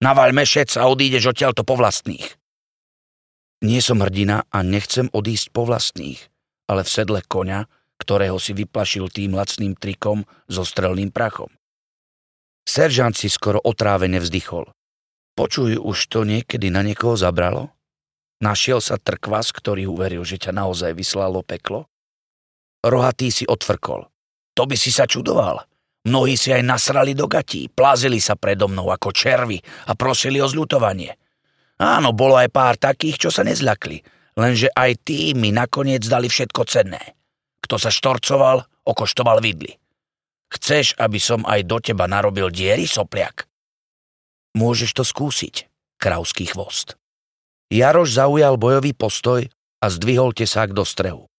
Naval 0.00 0.32
mešec 0.32 0.72
a 0.80 0.88
odídeš 0.88 1.36
odtiaľto 1.36 1.60
po 1.60 1.76
vlastných. 1.76 2.24
Nie 3.60 3.84
som 3.84 4.00
hrdina 4.00 4.48
a 4.48 4.64
nechcem 4.64 5.12
odísť 5.12 5.52
po 5.52 5.68
vlastných, 5.68 6.16
ale 6.64 6.80
v 6.80 6.88
sedle 6.88 7.20
koňa, 7.20 7.68
ktorého 8.00 8.40
si 8.40 8.56
vyplašil 8.56 9.12
tým 9.12 9.36
lacným 9.36 9.76
trikom 9.76 10.24
so 10.48 10.64
strelným 10.64 11.12
prachom. 11.12 11.52
Seržant 12.64 13.12
si 13.12 13.28
skoro 13.28 13.60
otrávene 13.60 14.16
vzdychol. 14.24 14.72
Počuj, 15.36 15.76
už 15.76 15.98
to 16.08 16.24
niekedy 16.24 16.72
na 16.72 16.80
niekoho 16.80 17.20
zabralo? 17.20 17.68
Našiel 18.40 18.80
sa 18.80 18.96
trkvas, 18.96 19.52
ktorý 19.52 19.84
uveril, 19.84 20.24
že 20.24 20.40
ťa 20.40 20.56
naozaj 20.56 20.96
vyslalo 20.96 21.44
peklo? 21.44 21.84
Rohatý 22.80 23.28
si 23.28 23.44
otvrkol. 23.44 24.08
To 24.56 24.62
by 24.64 24.76
si 24.80 24.88
sa 24.88 25.04
čudoval. 25.04 25.60
Mnohí 26.10 26.34
si 26.34 26.50
aj 26.50 26.66
nasrali 26.66 27.14
do 27.14 27.30
gatí, 27.30 27.70
plázili 27.70 28.18
sa 28.18 28.34
predo 28.34 28.66
mnou 28.66 28.90
ako 28.90 29.14
červy 29.14 29.62
a 29.86 29.94
prosili 29.94 30.42
o 30.42 30.50
zľutovanie. 30.50 31.14
Áno, 31.78 32.10
bolo 32.10 32.34
aj 32.34 32.50
pár 32.50 32.74
takých, 32.74 33.22
čo 33.22 33.30
sa 33.30 33.46
nezľakli, 33.46 34.02
lenže 34.34 34.74
aj 34.74 35.06
tí 35.06 35.30
mi 35.38 35.54
nakoniec 35.54 36.02
dali 36.02 36.26
všetko 36.26 36.66
cenné. 36.66 37.14
Kto 37.62 37.78
sa 37.78 37.94
štorcoval, 37.94 38.66
okoštoval 38.82 39.38
vidly. 39.38 39.78
Chceš, 40.50 40.98
aby 40.98 41.22
som 41.22 41.46
aj 41.46 41.62
do 41.62 41.78
teba 41.78 42.10
narobil 42.10 42.50
diery, 42.50 42.90
sopliak? 42.90 43.46
Môžeš 44.58 44.90
to 44.98 45.06
skúsiť, 45.06 45.70
kravský 46.02 46.50
chvost. 46.50 46.98
Jaroš 47.70 48.18
zaujal 48.18 48.58
bojový 48.58 48.98
postoj 48.98 49.46
a 49.78 49.86
zdvihol 49.86 50.34
tesák 50.34 50.74
do 50.74 50.82
strehu. 50.82 51.30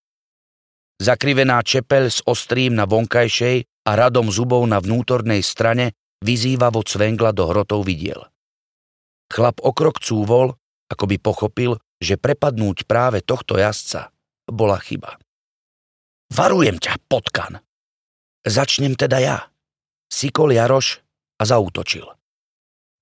Zakrivená 0.96 1.60
čepeľ 1.60 2.08
s 2.08 2.24
ostrým 2.24 2.72
na 2.72 2.88
vonkajšej 2.88 3.68
a 3.82 3.90
radom 3.98 4.30
zubov 4.30 4.62
na 4.68 4.78
vnútornej 4.78 5.42
strane 5.42 5.98
vyzývavo 6.22 6.86
cvengla 6.86 7.34
do 7.34 7.50
hrotov 7.50 7.86
vidiel. 7.86 8.28
Chlap 9.32 9.58
okrok 9.64 9.98
cúvol, 9.98 10.54
ako 10.92 11.04
by 11.08 11.16
pochopil, 11.18 11.80
že 11.98 12.20
prepadnúť 12.20 12.84
práve 12.84 13.24
tohto 13.24 13.56
jazdca 13.58 14.12
bola 14.46 14.76
chyba. 14.82 15.16
Varujem 16.32 16.76
ťa, 16.76 17.00
potkan! 17.08 17.62
Začnem 18.42 18.98
teda 18.98 19.18
ja. 19.22 19.38
Sikol 20.10 20.52
Jaroš 20.52 21.00
a 21.38 21.44
zautočil. 21.46 22.04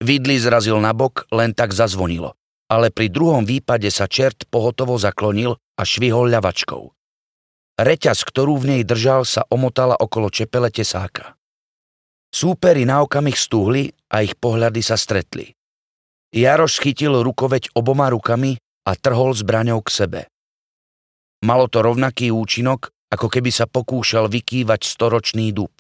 Vidli 0.00 0.37
zrazil 0.38 0.78
na 0.78 0.92
bok, 0.92 1.26
len 1.32 1.56
tak 1.56 1.72
zazvonilo 1.72 2.40
ale 2.70 2.94
pri 2.94 3.10
druhom 3.10 3.42
výpade 3.42 3.90
sa 3.90 4.06
čert 4.06 4.46
pohotovo 4.46 4.94
zaklonil 4.94 5.58
a 5.75 5.82
švihol 5.82 6.30
ľavačkou. 6.30 6.94
Reťaz, 7.80 8.28
ktorú 8.28 8.60
v 8.60 8.76
nej 8.76 8.82
držal, 8.84 9.25
sa 9.25 9.49
omotala 9.49 9.96
okolo 9.96 10.28
čepele 10.28 10.68
tesáka. 10.68 11.32
Súperi 12.28 12.84
na 12.84 13.00
okamih 13.00 13.32
stúhli 13.32 13.88
a 14.12 14.20
ich 14.20 14.37
pohľady 14.37 14.84
sa 14.84 15.00
stretli. 15.00 15.56
Jaroš 16.28 16.76
chytil 16.76 17.25
rukoveď 17.25 17.72
oboma 17.72 18.12
rukami 18.12 18.60
a 18.84 18.92
trhol 19.00 19.32
zbraňou 19.32 19.80
k 19.80 19.90
sebe. 19.96 20.20
Malo 21.40 21.72
to 21.72 21.80
rovnaký 21.80 22.28
účinok, 22.28 22.92
ako 23.08 23.32
keby 23.32 23.49
sa 23.49 23.64
pokúšal 23.64 24.28
vykývať 24.28 24.84
storočný 24.84 25.49
dub. 25.56 25.72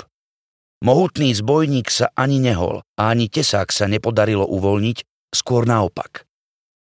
Mohutný 0.80 1.36
zbojník 1.36 1.92
sa 1.92 2.08
ani 2.16 2.40
nehol 2.40 2.80
a 2.96 3.12
ani 3.12 3.28
tesák 3.28 3.68
sa 3.68 3.84
nepodarilo 3.84 4.48
uvoľniť, 4.48 5.04
skôr 5.36 5.68
naopak. 5.68 6.24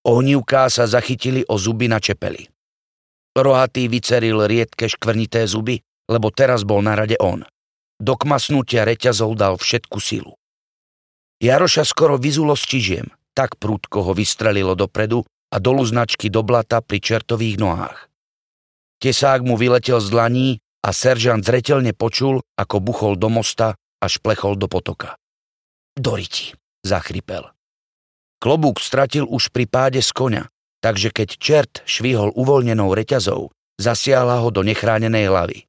Ohnívká 0.07 0.71
sa 0.71 0.87
zachytili 0.87 1.43
o 1.51 1.59
zuby 1.59 1.91
na 1.91 1.99
čepeli. 1.99 2.47
Rohatý 3.31 3.87
vyceril 3.87 4.43
riedke 4.43 4.91
škvrnité 4.91 5.47
zuby, 5.47 5.79
lebo 6.11 6.35
teraz 6.35 6.67
bol 6.67 6.83
na 6.83 6.99
rade 6.99 7.15
on. 7.15 7.47
Do 8.01 8.19
kmasnutia 8.19 8.83
reťazov 8.83 9.39
dal 9.39 9.55
všetku 9.55 9.97
silu. 10.03 10.35
Jaroša 11.39 11.87
skoro 11.87 12.19
vyzulo 12.19 12.59
s 12.59 12.67
čižiem, 12.67 13.07
tak 13.31 13.55
prúdko 13.55 14.03
ho 14.03 14.11
vystrelilo 14.11 14.75
dopredu 14.75 15.23
a 15.51 15.57
dolu 15.63 15.87
značky 15.87 16.27
do 16.27 16.43
blata 16.43 16.83
pri 16.83 16.99
čertových 16.99 17.55
nohách. 17.55 18.11
Tesák 19.01 19.41
mu 19.47 19.55
vyletel 19.55 19.97
z 20.03 20.07
dlaní 20.11 20.47
a 20.85 20.91
seržant 20.91 21.41
zretelne 21.41 21.95
počul, 21.95 22.43
ako 22.59 22.83
buchol 22.83 23.13
do 23.17 23.31
mosta 23.31 23.73
a 23.77 24.05
šplechol 24.05 24.59
do 24.59 24.69
potoka. 24.69 25.15
Doriti, 25.97 26.53
zachrypel. 26.85 27.49
Klobúk 28.41 28.81
stratil 28.81 29.25
už 29.25 29.53
pri 29.53 29.69
páde 29.69 30.01
z 30.01 30.09
koňa, 30.13 30.43
takže 30.81 31.13
keď 31.13 31.29
čert 31.37 31.73
švihol 31.85 32.33
uvoľnenou 32.33 32.91
reťazou, 32.91 33.53
zasiahla 33.77 34.41
ho 34.41 34.49
do 34.49 34.65
nechránenej 34.65 35.29
hlavy. 35.29 35.59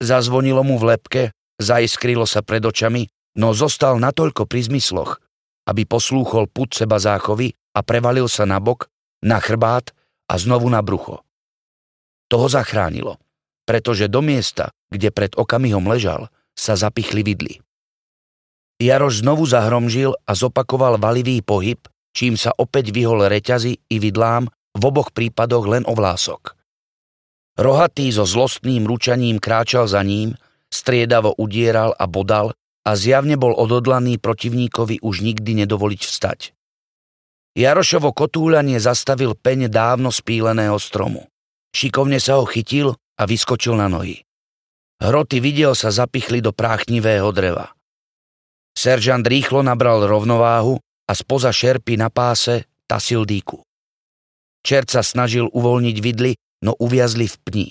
Zazvonilo 0.00 0.64
mu 0.64 0.80
v 0.80 0.96
lepke, 0.96 1.22
zaiskrilo 1.60 2.24
sa 2.24 2.40
pred 2.40 2.64
očami, 2.64 3.08
no 3.36 3.52
zostal 3.52 4.00
natoľko 4.00 4.48
pri 4.48 4.68
zmysloch, 4.68 5.20
aby 5.68 5.84
poslúchol 5.84 6.48
put 6.48 6.72
seba 6.72 6.96
záchovy 6.96 7.52
a 7.76 7.80
prevalil 7.84 8.28
sa 8.28 8.48
na 8.48 8.56
bok, 8.60 8.88
na 9.20 9.40
chrbát 9.40 9.92
a 10.28 10.34
znovu 10.40 10.72
na 10.72 10.80
brucho. 10.80 11.20
To 12.32 12.40
ho 12.40 12.48
zachránilo, 12.48 13.20
pretože 13.68 14.08
do 14.08 14.24
miesta, 14.24 14.72
kde 14.88 15.12
pred 15.12 15.36
okamihom 15.36 15.84
ležal, 15.84 16.32
sa 16.56 16.76
zapichli 16.76 17.20
vidly. 17.20 17.60
Jaroš 18.80 19.20
znovu 19.20 19.44
zahromžil 19.44 20.16
a 20.24 20.32
zopakoval 20.32 20.96
valivý 20.96 21.44
pohyb, 21.44 21.84
čím 22.16 22.34
sa 22.34 22.50
opäť 22.54 22.94
vyhol 22.94 23.26
reťazi 23.26 23.72
i 23.90 23.96
vidlám, 23.98 24.50
v 24.74 24.82
oboch 24.86 25.10
prípadoch 25.10 25.66
len 25.66 25.82
o 25.86 25.94
vlások. 25.94 26.54
Rohatý 27.58 28.08
so 28.14 28.24
zlostným 28.24 28.86
ručaním 28.86 29.42
kráčal 29.42 29.90
za 29.90 30.00
ním, 30.00 30.38
striedavo 30.70 31.34
udieral 31.36 31.92
a 31.98 32.06
bodal 32.06 32.54
a 32.86 32.90
zjavne 32.96 33.36
bol 33.36 33.52
odhodlaný 33.52 34.16
protivníkovi 34.16 35.02
už 35.02 35.20
nikdy 35.20 35.66
nedovoliť 35.66 36.00
vstať. 36.00 36.40
Jarošovo 37.58 38.14
kotúľanie 38.14 38.78
zastavil 38.78 39.34
peň 39.34 39.66
dávno 39.66 40.14
spíleného 40.14 40.78
stromu. 40.78 41.26
Šikovne 41.74 42.22
sa 42.22 42.38
ho 42.38 42.46
chytil 42.46 42.94
a 43.18 43.22
vyskočil 43.26 43.74
na 43.74 43.90
nohy. 43.90 44.22
Hroty 45.02 45.42
videl 45.42 45.74
sa 45.74 45.90
zapichli 45.90 46.38
do 46.40 46.54
práchnivého 46.54 47.28
dreva. 47.34 47.74
Seržant 48.72 49.26
rýchlo 49.26 49.66
nabral 49.66 50.06
rovnováhu 50.06 50.78
a 51.10 51.12
spoza 51.18 51.50
šerpy 51.50 51.98
na 51.98 52.06
páse 52.06 52.70
tasil 52.86 53.26
dýku. 53.26 53.58
Čert 54.62 54.94
sa 54.94 55.02
snažil 55.02 55.50
uvoľniť 55.50 55.96
vidly, 55.98 56.38
no 56.62 56.78
uviazli 56.78 57.26
v 57.26 57.36
pni. 57.42 57.68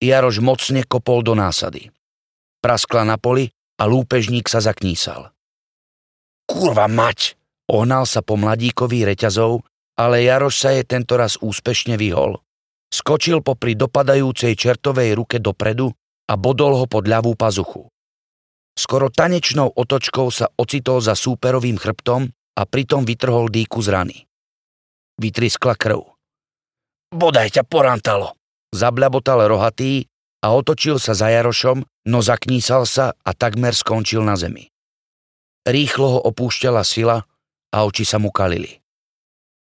Jaroš 0.00 0.40
mocne 0.40 0.80
kopol 0.88 1.20
do 1.20 1.36
násady. 1.36 1.92
Praskla 2.64 3.04
na 3.04 3.20
poli 3.20 3.52
a 3.76 3.84
lúpežník 3.84 4.48
sa 4.48 4.64
zaknísal. 4.64 5.28
Kurva 6.48 6.88
mať! 6.88 7.36
Ohnal 7.70 8.08
sa 8.08 8.24
po 8.24 8.34
mladíkovi 8.34 9.06
reťazov, 9.06 9.62
ale 9.94 10.26
Jaroš 10.26 10.54
sa 10.56 10.70
je 10.74 10.82
tento 10.82 11.14
raz 11.20 11.36
úspešne 11.38 11.94
vyhol. 12.00 12.40
Skočil 12.90 13.44
popri 13.44 13.78
dopadajúcej 13.78 14.58
čertovej 14.58 15.14
ruke 15.14 15.38
dopredu 15.38 15.92
a 16.26 16.34
bodol 16.34 16.82
ho 16.82 16.86
pod 16.90 17.06
ľavú 17.06 17.38
pazuchu. 17.38 17.86
Skoro 18.80 19.12
tanečnou 19.12 19.76
otočkou 19.76 20.32
sa 20.32 20.48
ocitol 20.56 21.04
za 21.04 21.12
súperovým 21.12 21.76
chrbtom 21.76 22.32
a 22.32 22.62
pritom 22.64 23.04
vytrhol 23.04 23.52
dýku 23.52 23.76
z 23.84 23.88
rany. 23.92 24.16
Vytriskla 25.20 25.76
krv. 25.76 26.16
Bodaj 27.12 27.60
ťa 27.60 27.68
porantalo, 27.68 28.40
zabľabotal 28.72 29.44
rohatý 29.52 30.08
a 30.40 30.56
otočil 30.56 30.96
sa 30.96 31.12
za 31.12 31.28
Jarošom, 31.28 31.84
no 32.08 32.18
zaknísal 32.24 32.88
sa 32.88 33.12
a 33.20 33.36
takmer 33.36 33.76
skončil 33.76 34.24
na 34.24 34.40
zemi. 34.40 34.72
Rýchlo 35.68 36.16
ho 36.16 36.20
opúšťala 36.32 36.80
sila 36.80 37.20
a 37.68 37.76
oči 37.84 38.08
sa 38.08 38.16
mu 38.16 38.32
kalili. 38.32 38.80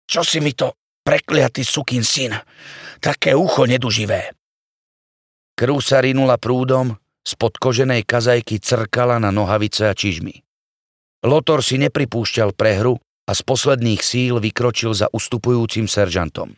Čo 0.05 0.21
si 0.21 0.45
mi 0.45 0.53
to, 0.53 0.77
prekliatý 1.00 1.65
sukín 1.65 2.05
syn, 2.05 2.37
také 3.00 3.33
ucho 3.33 3.65
neduživé. 3.65 4.37
Krv 5.57 5.81
sa 5.81 6.05
rinula 6.05 6.37
prúdom 6.37 6.93
Spod 7.29 7.61
koženej 7.61 8.09
kazajky 8.09 8.57
crkala 8.57 9.21
na 9.21 9.29
nohavice 9.29 9.85
a 9.85 9.93
čižmy. 9.93 10.41
Lotor 11.29 11.61
si 11.61 11.77
nepripúšťal 11.77 12.57
prehru 12.57 12.97
a 13.29 13.37
z 13.37 13.45
posledných 13.45 14.01
síl 14.01 14.41
vykročil 14.41 14.97
za 14.97 15.13
ustupujúcim 15.13 15.85
seržantom. 15.85 16.57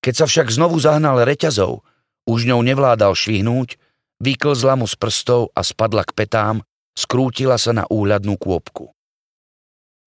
Keď 0.00 0.14
sa 0.16 0.24
však 0.24 0.48
znovu 0.48 0.80
zahnal 0.80 1.20
reťazov, 1.28 1.84
už 2.24 2.48
ňou 2.48 2.64
nevládal 2.64 3.12
švihnúť 3.12 3.76
vyklzla 4.24 4.80
mu 4.80 4.88
z 4.88 4.96
prstov 4.96 5.52
a 5.52 5.60
spadla 5.60 6.08
k 6.08 6.16
petám, 6.16 6.64
skrútila 6.96 7.60
sa 7.60 7.76
na 7.76 7.84
úhľadnú 7.84 8.40
kôpku. 8.40 8.96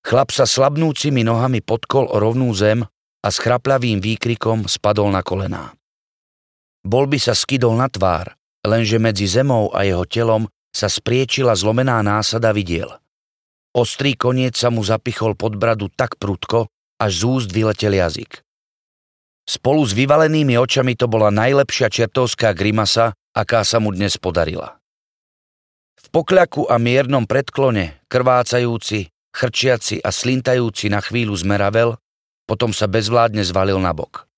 Chlap 0.02 0.34
sa 0.34 0.50
slabnúcimi 0.50 1.22
nohami 1.22 1.62
podkol 1.62 2.10
o 2.10 2.18
rovnú 2.18 2.50
zem 2.58 2.90
a 3.22 3.28
s 3.30 3.38
chraplavým 3.38 4.02
výkrikom 4.02 4.66
spadol 4.66 5.14
na 5.14 5.22
kolená. 5.22 5.78
Bol 6.82 7.06
by 7.06 7.22
sa 7.22 7.38
skydol 7.38 7.78
na 7.78 7.86
tvár, 7.86 8.34
lenže 8.63 8.98
medzi 8.98 9.27
zemou 9.27 9.70
a 9.75 9.84
jeho 9.84 10.08
telom 10.08 10.48
sa 10.74 10.89
spriečila 10.89 11.53
zlomená 11.53 12.01
násada 12.01 12.50
vidiel. 12.55 12.89
Ostrý 13.75 14.17
koniec 14.17 14.58
sa 14.58 14.74
mu 14.74 14.82
zapichol 14.82 15.38
pod 15.38 15.60
bradu 15.60 15.89
tak 15.93 16.17
prudko, 16.17 16.70
až 16.98 17.12
z 17.12 17.24
úst 17.25 17.50
vyletel 17.51 17.93
jazyk. 17.93 18.41
Spolu 19.43 19.84
s 19.84 19.91
vyvalenými 19.91 20.55
očami 20.55 20.96
to 20.96 21.12
bola 21.12 21.27
najlepšia 21.27 21.91
čertovská 21.91 22.55
grimasa, 22.55 23.12
aká 23.36 23.67
sa 23.67 23.84
mu 23.84 23.91
dnes 23.91 24.15
podarila. 24.15 24.79
V 26.00 26.08
pokľaku 26.13 26.72
a 26.72 26.79
miernom 26.79 27.27
predklone, 27.27 28.00
krvácajúci, 28.08 29.12
chrčiaci 29.34 30.00
a 30.00 30.10
slintajúci 30.13 30.88
na 30.88 31.03
chvíľu 31.03 31.36
zmeravel, 31.36 32.00
potom 32.48 32.72
sa 32.72 32.88
bezvládne 32.88 33.43
zvalil 33.43 33.82
na 33.82 33.91
bok. 33.91 34.29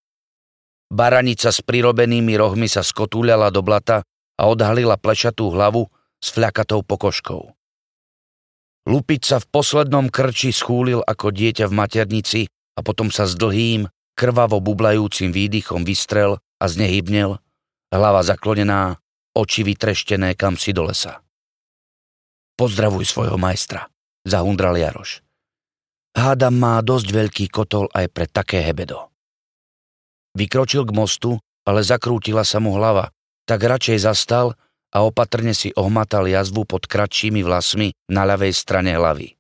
Baranica 0.89 1.49
s 1.51 1.59
prirobenými 1.65 2.37
rohmi 2.37 2.69
sa 2.69 2.85
skotúľala 2.85 3.49
do 3.49 3.65
blata 3.65 4.05
a 4.35 4.47
odhalila 4.51 4.99
plešatú 4.99 5.51
hlavu 5.51 5.87
s 6.19 6.31
fľakatou 6.31 6.83
pokožkou. 6.83 7.55
Lupiť 8.85 9.21
sa 9.25 9.37
v 9.41 9.49
poslednom 9.49 10.13
krči 10.13 10.53
schúlil 10.53 11.01
ako 11.01 11.33
dieťa 11.33 11.65
v 11.65 11.73
maternici 11.73 12.41
a 12.77 12.85
potom 12.85 13.09
sa 13.09 13.25
s 13.25 13.33
dlhým, 13.33 13.89
krvavo 14.13 14.61
bublajúcim 14.61 15.33
výdychom 15.33 15.81
vystrel 15.81 16.37
a 16.61 16.65
znehybnel, 16.69 17.41
hlava 17.89 18.21
zaklonená, 18.21 19.01
oči 19.33 19.65
vytreštené 19.65 20.37
kam 20.37 20.55
si 20.55 20.71
do 20.71 20.85
lesa. 20.85 21.25
Pozdravuj 22.55 23.03
svojho 23.09 23.35
majstra, 23.35 23.89
zahundral 24.23 24.77
Jaroš. 24.77 25.25
Hádam 26.15 26.55
má 26.55 26.79
dosť 26.79 27.07
veľký 27.11 27.45
kotol 27.51 27.91
aj 27.91 28.07
pre 28.07 28.25
také 28.31 28.63
hebedo. 28.63 29.11
Vykročil 30.35 30.87
k 30.87 30.95
mostu, 30.95 31.35
ale 31.67 31.83
zakrútila 31.83 32.47
sa 32.47 32.63
mu 32.63 32.75
hlava, 32.77 33.11
tak 33.45 33.61
radšej 33.61 34.01
zastal 34.01 34.57
a 34.91 34.97
opatrne 35.05 35.53
si 35.53 35.69
ohmatal 35.73 36.25
jazvu 36.25 36.65
pod 36.65 36.89
kratšími 36.89 37.45
vlasmi 37.45 37.93
na 38.09 38.25
ľavej 38.25 38.53
strane 38.53 38.97
hlavy. 38.97 39.37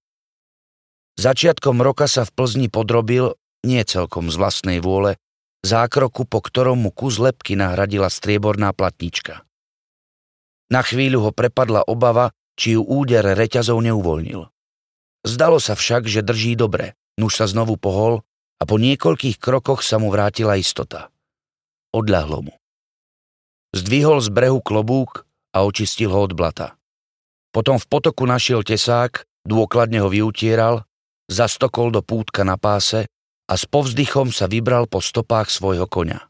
Začiatkom 1.15 1.79
roka 1.79 2.11
sa 2.11 2.27
v 2.27 2.33
Plzni 2.35 2.67
podrobil, 2.67 3.39
nie 3.63 3.81
celkom 3.87 4.27
z 4.27 4.35
vlastnej 4.35 4.79
vôle, 4.83 5.15
zákroku, 5.63 6.27
po 6.27 6.43
ktorom 6.43 6.85
mu 6.85 6.91
kus 6.91 7.17
lepky 7.17 7.55
nahradila 7.55 8.11
strieborná 8.11 8.75
platnička. 8.75 9.47
Na 10.69 10.83
chvíľu 10.83 11.29
ho 11.29 11.31
prepadla 11.31 11.87
obava, 11.87 12.35
či 12.59 12.75
ju 12.75 12.83
úder 12.83 13.23
reťazov 13.35 13.79
neuvoľnil. 13.79 14.47
Zdalo 15.25 15.57
sa 15.57 15.73
však, 15.73 16.05
že 16.05 16.21
drží 16.21 16.53
dobre, 16.59 16.93
nuž 17.17 17.39
sa 17.39 17.47
znovu 17.47 17.79
pohol 17.79 18.21
a 18.59 18.63
po 18.67 18.75
niekoľkých 18.75 19.39
krokoch 19.39 19.81
sa 19.81 19.97
mu 19.97 20.11
vrátila 20.11 20.59
istota. 20.59 21.09
Odľahlo 21.95 22.51
mu. 22.51 22.53
Zdvihol 23.75 24.23
z 24.23 24.31
brehu 24.31 24.63
klobúk 24.63 25.27
a 25.51 25.67
očistil 25.67 26.07
ho 26.07 26.23
od 26.23 26.31
blata. 26.31 26.79
Potom 27.51 27.75
v 27.75 27.83
potoku 27.91 28.23
našiel 28.23 28.63
tesák, 28.63 29.27
dôkladne 29.43 29.99
ho 29.99 30.07
vyutieral, 30.07 30.87
zastokol 31.27 31.91
do 31.91 31.99
pútka 31.99 32.47
na 32.47 32.55
páse 32.55 33.11
a 33.51 33.53
s 33.59 33.67
povzdychom 33.67 34.31
sa 34.31 34.47
vybral 34.47 34.87
po 34.87 35.03
stopách 35.03 35.51
svojho 35.51 35.91
konia. 35.91 36.23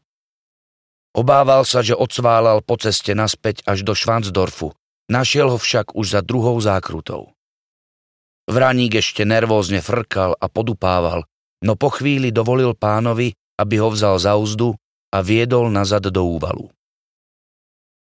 Obával 1.14 1.62
sa, 1.62 1.86
že 1.86 1.94
odsválal 1.94 2.66
po 2.66 2.82
ceste 2.82 3.14
naspäť 3.14 3.62
až 3.62 3.86
do 3.86 3.94
Švansdorfu, 3.94 4.74
našiel 5.06 5.54
ho 5.54 5.58
však 5.58 5.94
už 5.94 6.18
za 6.18 6.20
druhou 6.26 6.58
zákrutou. 6.58 7.30
Vraník 8.50 8.98
ešte 8.98 9.22
nervózne 9.22 9.80
frkal 9.86 10.34
a 10.34 10.46
podupával, 10.50 11.22
no 11.62 11.78
po 11.78 11.94
chvíli 11.94 12.34
dovolil 12.34 12.74
pánovi, 12.74 13.38
aby 13.56 13.74
ho 13.78 13.94
vzal 13.94 14.18
za 14.18 14.34
úzdu 14.34 14.74
a 15.14 15.22
viedol 15.22 15.70
nazad 15.70 16.10
do 16.10 16.26
úvalu. 16.26 16.75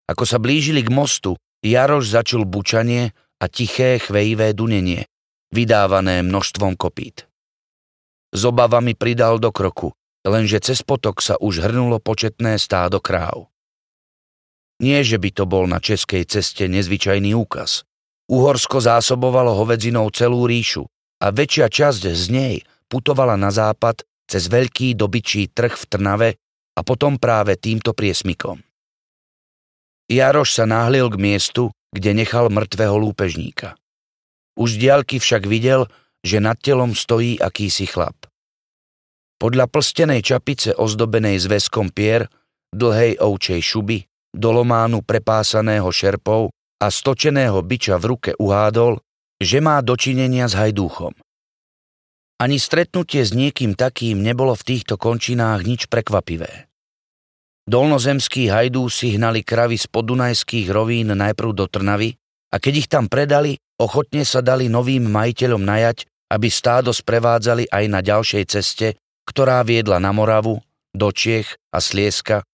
Ako 0.05 0.23
sa 0.23 0.37
blížili 0.37 0.85
k 0.85 0.93
mostu, 0.93 1.37
Jaroš 1.65 2.13
začul 2.13 2.45
bučanie 2.45 3.13
a 3.41 3.45
tiché 3.49 3.97
chvejivé 3.97 4.53
dunenie, 4.53 5.09
vydávané 5.49 6.21
množstvom 6.21 6.77
kopít. 6.77 7.25
S 8.35 8.41
obavami 8.45 8.93
pridal 8.93 9.41
do 9.41 9.49
kroku, 9.49 9.95
lenže 10.27 10.61
cez 10.61 10.83
potok 10.85 11.21
sa 11.21 11.39
už 11.41 11.65
hrnulo 11.65 11.97
početné 12.03 12.59
stádo 12.61 13.01
kráv. 13.01 13.49
Nie, 14.83 15.07
že 15.07 15.15
by 15.15 15.29
to 15.31 15.47
bol 15.47 15.63
na 15.71 15.79
českej 15.79 16.27
ceste 16.27 16.67
nezvyčajný 16.67 17.31
úkaz. 17.31 17.87
Uhorsko 18.27 18.81
zásobovalo 18.81 19.55
hovedzinou 19.55 20.09
celú 20.11 20.49
ríšu 20.49 20.83
a 21.21 21.31
väčšia 21.31 21.69
časť 21.71 22.01
z 22.11 22.25
nej 22.33 22.55
putovala 22.89 23.37
na 23.37 23.53
západ 23.53 24.03
cez 24.25 24.49
veľký 24.49 24.97
dobyčí 24.97 25.53
trh 25.53 25.73
v 25.77 25.85
Trnave 25.85 26.29
a 26.75 26.81
potom 26.81 27.21
práve 27.21 27.55
týmto 27.55 27.93
priesmikom. 27.93 28.64
Jaroš 30.05 30.53
sa 30.53 30.65
náhlil 30.69 31.09
k 31.09 31.17
miestu, 31.17 31.73
kde 31.89 32.13
nechal 32.13 32.53
mŕtvého 32.53 32.93
lúpežníka. 32.93 33.73
Už 34.53 34.77
diaľky 34.77 35.17
však 35.17 35.49
videl, 35.49 35.89
že 36.21 36.37
nad 36.37 36.57
telom 36.61 36.93
stojí 36.93 37.41
akýsi 37.41 37.89
chlap. 37.89 38.15
Podľa 39.41 39.67
plstenej 39.67 40.21
čapice 40.23 40.71
ozdobenej 40.77 41.43
zväzkom 41.43 41.91
pier, 41.91 42.31
dlhej 42.71 43.19
ovčej 43.19 43.59
šuby, 43.59 44.07
dolománu 44.31 45.03
prepásaného 45.03 45.87
šerpou 45.91 46.53
a 46.79 46.87
stočeného 46.87 47.59
byča 47.59 47.99
v 47.99 48.05
ruke 48.15 48.31
uhádol, 48.37 48.99
že 49.41 49.59
má 49.59 49.83
dočinenia 49.83 50.47
s 50.47 50.55
hajdúchom. 50.55 51.11
Ani 52.35 52.59
stretnutie 52.59 53.23
s 53.23 53.31
niekým 53.31 53.79
takým 53.79 54.19
nebolo 54.19 54.55
v 54.59 54.75
týchto 54.75 54.99
končinách 54.99 55.63
nič 55.63 55.87
prekvapivé. 55.87 56.64
Dolnozemskí 57.65 58.45
hajdúsi 58.45 59.17
hnali 59.17 59.41
kravy 59.41 59.81
z 59.81 59.89
podunajských 59.89 60.69
rovín 60.69 61.09
najprv 61.09 61.49
do 61.49 61.65
Trnavy 61.65 62.13
a 62.53 62.61
keď 62.61 62.73
ich 62.77 62.85
tam 62.85 63.09
predali, 63.09 63.57
ochotne 63.81 64.21
sa 64.21 64.45
dali 64.45 64.69
novým 64.69 65.09
majiteľom 65.09 65.65
najať, 65.65 66.05
aby 66.29 66.47
stádo 66.53 66.93
sprevádzali 66.93 67.65
aj 67.73 67.85
na 67.89 68.05
ďalšej 68.05 68.43
ceste, 68.45 69.01
ktorá 69.25 69.65
viedla 69.65 69.97
na 69.97 70.13
Moravu, 70.13 70.61
do 70.93 71.09
Čiech 71.09 71.57
a 71.73 71.81
Slieska 71.81 72.45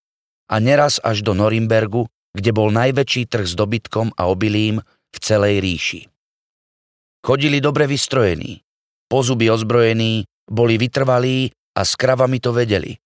a 0.47 0.55
neraz 0.63 1.03
až 1.03 1.27
do 1.27 1.35
Norimbergu, 1.35 2.07
kde 2.31 2.55
bol 2.55 2.71
najväčší 2.71 3.27
trh 3.27 3.43
s 3.43 3.53
dobytkom 3.59 4.15
a 4.15 4.31
obilím 4.31 4.79
v 5.11 5.17
celej 5.19 5.59
ríši. 5.59 6.01
Chodili 7.19 7.59
dobre 7.59 7.83
vystrojení, 7.83 8.63
pozuby 9.11 9.51
ozbrojení, 9.51 10.23
boli 10.47 10.79
vytrvalí 10.79 11.51
a 11.75 11.83
s 11.83 11.99
kravami 11.99 12.39
to 12.39 12.55
vedeli– 12.55 12.95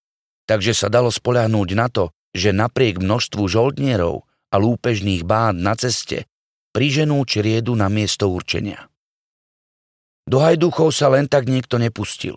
takže 0.45 0.73
sa 0.77 0.87
dalo 0.89 1.09
spoľahnúť 1.09 1.69
na 1.77 1.89
to, 1.89 2.13
že 2.35 2.55
napriek 2.55 3.01
množstvu 3.01 3.43
žoldnierov 3.45 4.25
a 4.25 4.55
lúpežných 4.57 5.25
bád 5.25 5.57
na 5.57 5.73
ceste 5.75 6.29
priženú 6.75 7.23
čriedu 7.23 7.71
na 7.73 7.87
miesto 7.87 8.27
určenia. 8.27 8.91
Do 10.25 10.41
hajduchov 10.41 10.91
sa 10.91 11.07
len 11.13 11.29
tak 11.29 11.47
niekto 11.47 11.77
nepustil, 11.77 12.35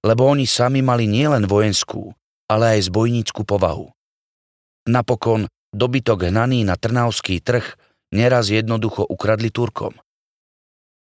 lebo 0.00 0.22
oni 0.30 0.46
sami 0.48 0.80
mali 0.80 1.04
nielen 1.04 1.44
vojenskú, 1.44 2.14
ale 2.46 2.78
aj 2.78 2.88
zbojnícku 2.88 3.42
povahu. 3.42 3.90
Napokon 4.86 5.50
dobytok 5.74 6.30
hnaný 6.30 6.62
na 6.62 6.78
trnavský 6.78 7.42
trh 7.42 7.76
neraz 8.14 8.48
jednoducho 8.48 9.02
ukradli 9.04 9.50
Turkom. 9.50 9.98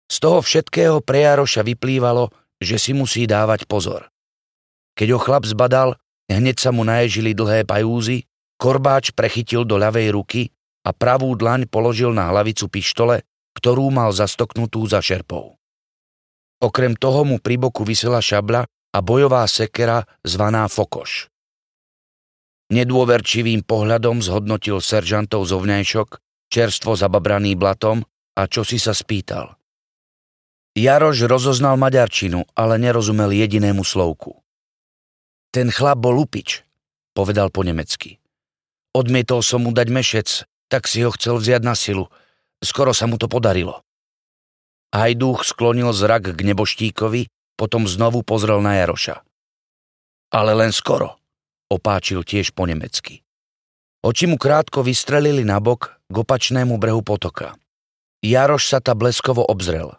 Z 0.09 0.17
toho 0.25 0.41
všetkého 0.41 1.05
pre 1.05 1.21
Jaroša 1.23 1.61
vyplývalo, 1.61 2.33
že 2.57 2.81
si 2.81 2.97
musí 2.97 3.29
dávať 3.29 3.69
pozor. 3.69 4.09
Keď 4.97 5.07
ho 5.15 5.19
chlap 5.21 5.45
zbadal, 5.45 5.95
Hneď 6.29 6.61
sa 6.61 6.69
mu 6.69 6.85
naježili 6.85 7.33
dlhé 7.33 7.65
pajúzy, 7.65 8.29
korbáč 8.61 9.11
prechytil 9.17 9.65
do 9.65 9.81
ľavej 9.81 10.13
ruky 10.13 10.53
a 10.85 10.93
pravú 10.93 11.33
dlaň 11.33 11.65
položil 11.65 12.13
na 12.13 12.29
hlavicu 12.29 12.69
pištole, 12.69 13.25
ktorú 13.57 13.89
mal 13.89 14.13
zastoknutú 14.13 14.85
za 14.85 15.01
šerpou. 15.01 15.57
Okrem 16.61 16.93
toho 16.93 17.25
mu 17.25 17.41
pri 17.41 17.57
boku 17.57 17.81
vysela 17.81 18.21
šabla 18.21 18.67
a 18.67 18.97
bojová 18.99 19.47
sekera 19.49 20.05
zvaná 20.21 20.69
Fokoš. 20.69 21.31
Nedôverčivým 22.69 23.65
pohľadom 23.65 24.21
zhodnotil 24.21 24.77
seržantov 24.77 25.49
zovňajšok, 25.49 26.21
čerstvo 26.53 26.93
zababraný 26.93 27.57
blatom 27.57 28.05
a 28.37 28.45
čo 28.45 28.61
si 28.61 28.77
sa 28.77 28.93
spýtal. 28.93 29.57
Jaroš 30.77 31.25
rozoznal 31.25 31.81
maďarčinu, 31.81 32.45
ale 32.53 32.77
nerozumel 32.77 33.33
jedinému 33.33 33.81
slovku. 33.81 34.38
Ten 35.49 35.73
chlap 35.73 35.97
bol 35.97 36.13
lupič, 36.13 36.61
povedal 37.17 37.49
po 37.49 37.65
nemecky. 37.65 38.21
Odmietol 38.93 39.41
som 39.41 39.65
mu 39.65 39.73
dať 39.73 39.87
mešec, 39.89 40.29
tak 40.69 40.85
si 40.85 41.01
ho 41.01 41.09
chcel 41.09 41.41
vziať 41.41 41.61
na 41.65 41.73
silu. 41.73 42.05
Skoro 42.61 42.93
sa 42.93 43.09
mu 43.09 43.17
to 43.17 43.25
podarilo. 43.25 43.81
Hajdúch 44.93 45.45
sklonil 45.45 45.89
zrak 45.93 46.33
k 46.33 46.39
neboštíkovi, 46.41 47.29
potom 47.57 47.89
znovu 47.89 48.21
pozrel 48.21 48.61
na 48.61 48.77
Jaroša. 48.81 49.25
Ale 50.29 50.53
len 50.53 50.69
skoro, 50.69 51.17
opáčil 51.69 52.21
tiež 52.21 52.53
po 52.53 52.69
nemecky. 52.69 53.25
Oči 54.05 54.29
mu 54.29 54.37
krátko 54.37 54.85
vystrelili 54.85 55.41
na 55.41 55.57
bok 55.57 55.97
k 56.07 56.15
opačnému 56.15 56.77
brehu 56.77 57.01
potoka. 57.01 57.57
Jaroš 58.21 58.69
sa 58.69 58.79
ta 58.79 58.93
bleskovo 58.93 59.43
obzrel. 59.43 59.97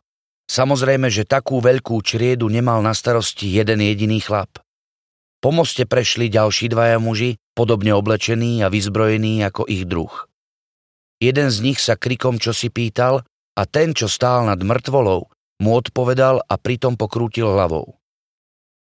Samozrejme, 0.51 1.11
že 1.11 1.29
takú 1.29 1.63
veľkú 1.63 1.99
čriedu 2.03 2.51
nemal 2.51 2.83
na 2.83 2.95
starosti 2.95 3.47
jeden 3.51 3.83
jediný 3.83 4.19
chlap. 4.19 4.59
Po 5.41 5.51
moste 5.57 5.89
prešli 5.89 6.29
ďalší 6.29 6.69
dvaja 6.69 7.01
muži, 7.01 7.41
podobne 7.57 7.97
oblečení 7.97 8.61
a 8.61 8.69
vyzbrojení 8.69 9.41
ako 9.41 9.65
ich 9.65 9.89
druh. 9.89 10.13
Jeden 11.21 11.49
z 11.49 11.59
nich 11.65 11.81
sa 11.81 11.97
krikom 11.97 12.37
čosi 12.37 12.69
pýtal 12.69 13.25
a 13.57 13.63
ten, 13.65 13.97
čo 13.97 14.09
stál 14.09 14.45
nad 14.49 14.61
mŕtvolou, 14.61 15.33
mu 15.61 15.71
odpovedal 15.77 16.45
a 16.45 16.55
pritom 16.57 16.97
pokrútil 16.97 17.49
hlavou. 17.49 17.97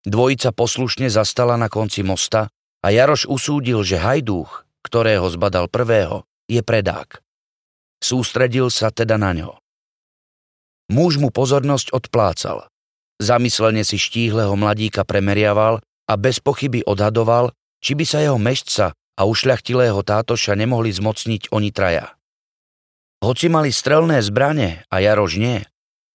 Dvojica 0.01 0.49
poslušne 0.49 1.13
zastala 1.13 1.62
na 1.62 1.69
konci 1.69 2.01
mosta 2.01 2.49
a 2.82 2.88
Jaroš 2.89 3.30
usúdil, 3.30 3.86
že 3.86 4.01
hajdúch, 4.01 4.65
ktorého 4.82 5.30
zbadal 5.30 5.69
prvého, 5.69 6.25
je 6.49 6.62
predák. 6.65 7.21
Sústredil 8.01 8.73
sa 8.73 8.89
teda 8.89 9.21
na 9.21 9.38
ňo. 9.38 9.51
Muž 10.89 11.21
mu 11.21 11.30
pozornosť 11.30 11.93
odplácal. 11.93 12.65
Zamyslene 13.21 13.86
si 13.86 14.01
štíhleho 14.01 14.58
mladíka 14.58 15.06
premeriaval 15.06 15.86
a 16.12 16.19
bez 16.19 16.43
pochyby 16.43 16.84
odhadoval, 16.84 17.56
či 17.80 17.95
by 17.95 18.04
sa 18.04 18.19
jeho 18.19 18.36
mešca 18.36 18.91
a 18.91 19.21
ušľachtilého 19.24 20.04
tátoša 20.04 20.60
nemohli 20.60 20.91
zmocniť 20.91 21.56
oni 21.56 21.71
traja. 21.71 22.19
Hoci 23.24 23.47
mali 23.47 23.71
strelné 23.71 24.19
zbrane 24.19 24.84
a 24.91 24.95
Jaroš 25.00 25.39
nie, 25.39 25.63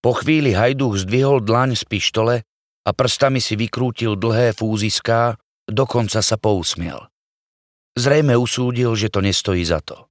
po 0.04 0.12
chvíli 0.20 0.52
hajduch 0.52 1.08
zdvihol 1.08 1.40
dlaň 1.40 1.80
z 1.80 1.82
pištole 1.88 2.34
a 2.86 2.90
prstami 2.92 3.40
si 3.40 3.56
vykrútil 3.56 4.14
dlhé 4.20 4.52
fúziská, 4.52 5.40
dokonca 5.64 6.20
sa 6.20 6.36
pousmiel. 6.36 7.08
Zrejme 7.96 8.36
usúdil, 8.36 8.92
že 8.92 9.08
to 9.08 9.24
nestojí 9.24 9.64
za 9.64 9.80
to. 9.80 10.06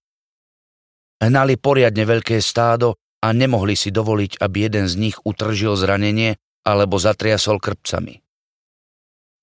Hnali 1.21 1.56
poriadne 1.56 2.04
veľké 2.04 2.41
stádo 2.41 2.98
a 3.24 3.32
nemohli 3.32 3.78
si 3.78 3.93
dovoliť, 3.93 4.41
aby 4.41 4.58
jeden 4.67 4.89
z 4.89 4.95
nich 5.00 5.17
utržil 5.21 5.78
zranenie 5.78 6.36
alebo 6.65 7.00
zatriasol 7.00 7.62
krpcami. 7.62 8.24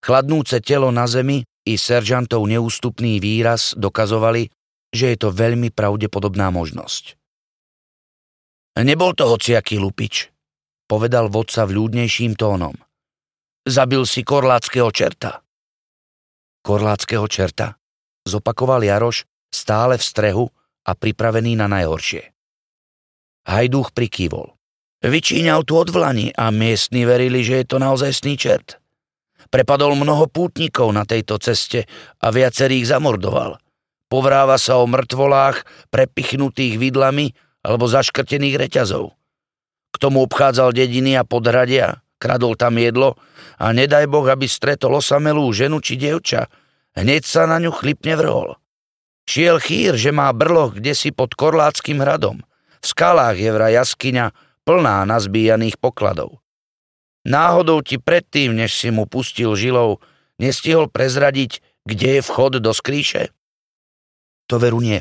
Chladnúce 0.03 0.59
telo 0.59 0.91
na 0.91 1.07
zemi 1.07 1.47
i 1.63 1.79
seržantov 1.79 2.43
neústupný 2.51 3.23
výraz 3.23 3.79
dokazovali, 3.79 4.51
že 4.91 5.15
je 5.15 5.17
to 5.17 5.31
veľmi 5.31 5.71
pravdepodobná 5.71 6.51
možnosť. 6.51 7.15
Nebol 8.83 9.15
to 9.15 9.31
hociaký 9.31 9.79
lupič, 9.79 10.35
povedal 10.91 11.31
vodca 11.31 11.63
vľúdnejším 11.63 12.35
tónom. 12.35 12.75
Zabil 13.63 14.03
si 14.11 14.27
korláckého 14.27 14.91
čerta. 14.91 15.47
Korláckého 16.67 17.31
čerta? 17.31 17.79
Zopakoval 18.27 18.83
Jaroš 18.83 19.23
stále 19.55 20.03
v 20.03 20.03
strehu 20.03 20.45
a 20.83 20.99
pripravený 20.99 21.55
na 21.55 21.71
najhoršie. 21.71 22.35
Hajdúch 23.47 23.95
prikývol. 23.95 24.51
Vyčíňal 25.03 25.63
tu 25.63 25.79
odvlani 25.79 26.35
a 26.35 26.51
miestni 26.51 27.07
verili, 27.07 27.47
že 27.47 27.63
je 27.63 27.67
to 27.71 27.79
naozaj 27.79 28.11
sný 28.11 28.35
čert. 28.35 28.82
Prepadol 29.53 29.93
mnoho 29.93 30.33
pútnikov 30.33 30.89
na 30.97 31.05
tejto 31.05 31.37
ceste 31.37 31.85
a 32.25 32.33
viacerých 32.33 32.97
zamordoval. 32.97 33.61
Povráva 34.09 34.57
sa 34.57 34.81
o 34.81 34.89
mŕtvolách 34.89 35.69
prepichnutých 35.93 36.81
vidlami 36.81 37.37
alebo 37.61 37.85
zaškrtených 37.85 38.57
reťazov. 38.57 39.13
K 39.93 39.97
tomu 40.01 40.25
obchádzal 40.25 40.73
dediny 40.73 41.21
a 41.21 41.29
podhradia, 41.29 42.01
kradol 42.17 42.57
tam 42.57 42.81
jedlo 42.81 43.21
a 43.61 43.77
nedaj 43.77 44.09
Boh, 44.09 44.25
aby 44.25 44.49
stretol 44.49 44.97
osamelú 44.97 45.53
ženu 45.53 45.85
či 45.85 46.01
dievča, 46.01 46.49
hneď 46.97 47.23
sa 47.29 47.45
na 47.45 47.61
ňu 47.61 47.77
chlipne 47.77 48.17
vrhol. 48.17 48.57
Šiel 49.29 49.61
chýr, 49.61 50.01
že 50.01 50.11
má 50.17 50.33
brloch 50.33 50.81
kde 50.81 50.97
si 50.97 51.13
pod 51.13 51.37
Korláckým 51.37 52.01
hradom– 52.01 52.41
v 52.83 52.87
skalách 52.91 53.39
je 53.39 53.51
vraj 53.55 53.79
jaskyňa 53.79 54.35
plná 54.67 55.07
nazbíjaných 55.07 55.79
pokladov. 55.79 56.42
Náhodou 57.23 57.87
ti 57.87 58.03
predtým, 58.03 58.59
než 58.59 58.75
si 58.75 58.91
mu 58.91 59.07
pustil 59.07 59.55
žilou, 59.55 60.03
nestihol 60.43 60.91
prezradiť, 60.91 61.63
kde 61.87 62.19
je 62.19 62.23
vchod 62.23 62.59
do 62.59 62.75
skríše? 62.75 63.31
To 64.51 64.59
veru 64.59 64.83
nie. 64.83 65.01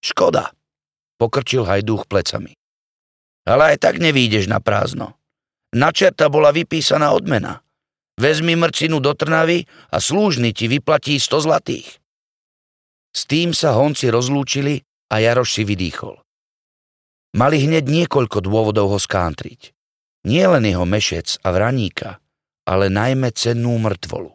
Škoda, 0.00 0.56
pokrčil 1.20 1.68
hajdúch 1.68 2.08
plecami. 2.08 2.56
Ale 3.44 3.76
aj 3.76 3.84
tak 3.84 3.94
nevídeš 4.00 4.48
na 4.48 4.64
prázdno. 4.64 5.14
Na 5.72 5.92
čerta 5.92 6.32
bola 6.32 6.52
vypísaná 6.52 7.12
odmena. 7.12 7.64
Vezmi 8.20 8.56
mrcinu 8.56 9.00
do 9.00 9.16
Trnavy 9.16 9.64
a 9.88 9.96
slúžny 10.00 10.52
ti 10.52 10.68
vyplatí 10.68 11.16
100 11.16 11.48
zlatých. 11.48 11.88
S 13.12 13.28
tým 13.28 13.52
sa 13.56 13.76
honci 13.76 14.08
rozlúčili 14.08 14.84
a 15.12 15.20
Jaroš 15.20 15.60
si 15.60 15.62
vydýchol. 15.64 16.16
Mali 17.36 17.64
hneď 17.64 17.84
niekoľko 17.88 18.44
dôvodov 18.44 18.92
ho 18.92 18.98
skántriť. 19.00 19.72
Nie 20.22 20.46
len 20.46 20.62
jeho 20.62 20.86
mešec 20.86 21.42
a 21.42 21.50
vraníka, 21.50 22.22
ale 22.62 22.86
najmä 22.86 23.34
cennú 23.34 23.74
mŕtvolu. 23.82 24.30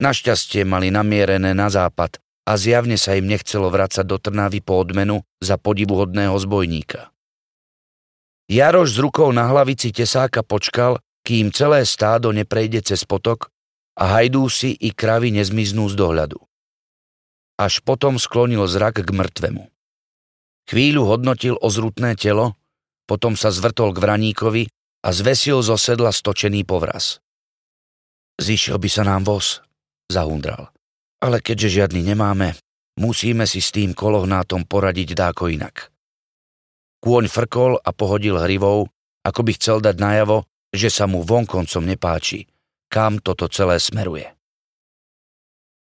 Našťastie 0.00 0.64
mali 0.64 0.88
namierené 0.88 1.52
na 1.52 1.68
západ 1.68 2.16
a 2.48 2.56
zjavne 2.56 2.96
sa 2.96 3.12
im 3.20 3.28
nechcelo 3.28 3.68
vrácať 3.68 4.08
do 4.08 4.16
Trnavy 4.16 4.64
po 4.64 4.80
odmenu 4.80 5.20
za 5.44 5.60
podivuhodného 5.60 6.32
zbojníka. 6.40 7.12
Jaroš 8.48 8.96
s 8.96 8.98
rukou 8.98 9.28
na 9.30 9.46
hlavici 9.46 9.92
tesáka 9.92 10.40
počkal, 10.40 10.98
kým 11.22 11.52
celé 11.52 11.84
stádo 11.84 12.32
neprejde 12.32 12.80
cez 12.82 13.04
potok 13.04 13.52
a 14.00 14.18
hajdúsi 14.18 14.72
i 14.74 14.90
kravy 14.90 15.30
nezmiznú 15.30 15.86
z 15.92 15.94
dohľadu. 16.00 16.40
Až 17.60 17.84
potom 17.84 18.16
sklonil 18.16 18.64
zrak 18.64 19.04
k 19.04 19.10
mŕtvemu. 19.12 19.68
Chvíľu 20.66 21.02
hodnotil 21.04 21.60
ozrutné 21.60 22.16
telo, 22.16 22.56
potom 23.10 23.34
sa 23.34 23.50
zvrtol 23.50 23.90
k 23.90 23.98
vraníkovi 24.06 24.70
a 25.02 25.08
zvesil 25.10 25.66
zo 25.66 25.74
sedla 25.74 26.14
stočený 26.14 26.62
povraz. 26.62 27.18
Zišiel 28.38 28.78
by 28.78 28.86
sa 28.86 29.02
nám 29.02 29.26
voz, 29.26 29.66
zahundral. 30.06 30.70
Ale 31.18 31.42
keďže 31.42 31.82
žiadny 31.82 32.06
nemáme, 32.06 32.54
musíme 33.02 33.50
si 33.50 33.58
s 33.58 33.74
tým 33.74 33.98
kolohnátom 33.98 34.62
poradiť 34.62 35.18
dáko 35.18 35.50
inak. 35.50 35.90
Kôň 37.02 37.26
frkol 37.26 37.82
a 37.82 37.90
pohodil 37.90 38.38
hrivou, 38.38 38.86
ako 39.26 39.40
by 39.42 39.52
chcel 39.58 39.82
dať 39.82 39.98
najavo, 39.98 40.46
že 40.70 40.86
sa 40.86 41.10
mu 41.10 41.26
vonkoncom 41.26 41.82
nepáči, 41.82 42.46
kam 42.86 43.18
toto 43.18 43.50
celé 43.50 43.82
smeruje. 43.82 44.39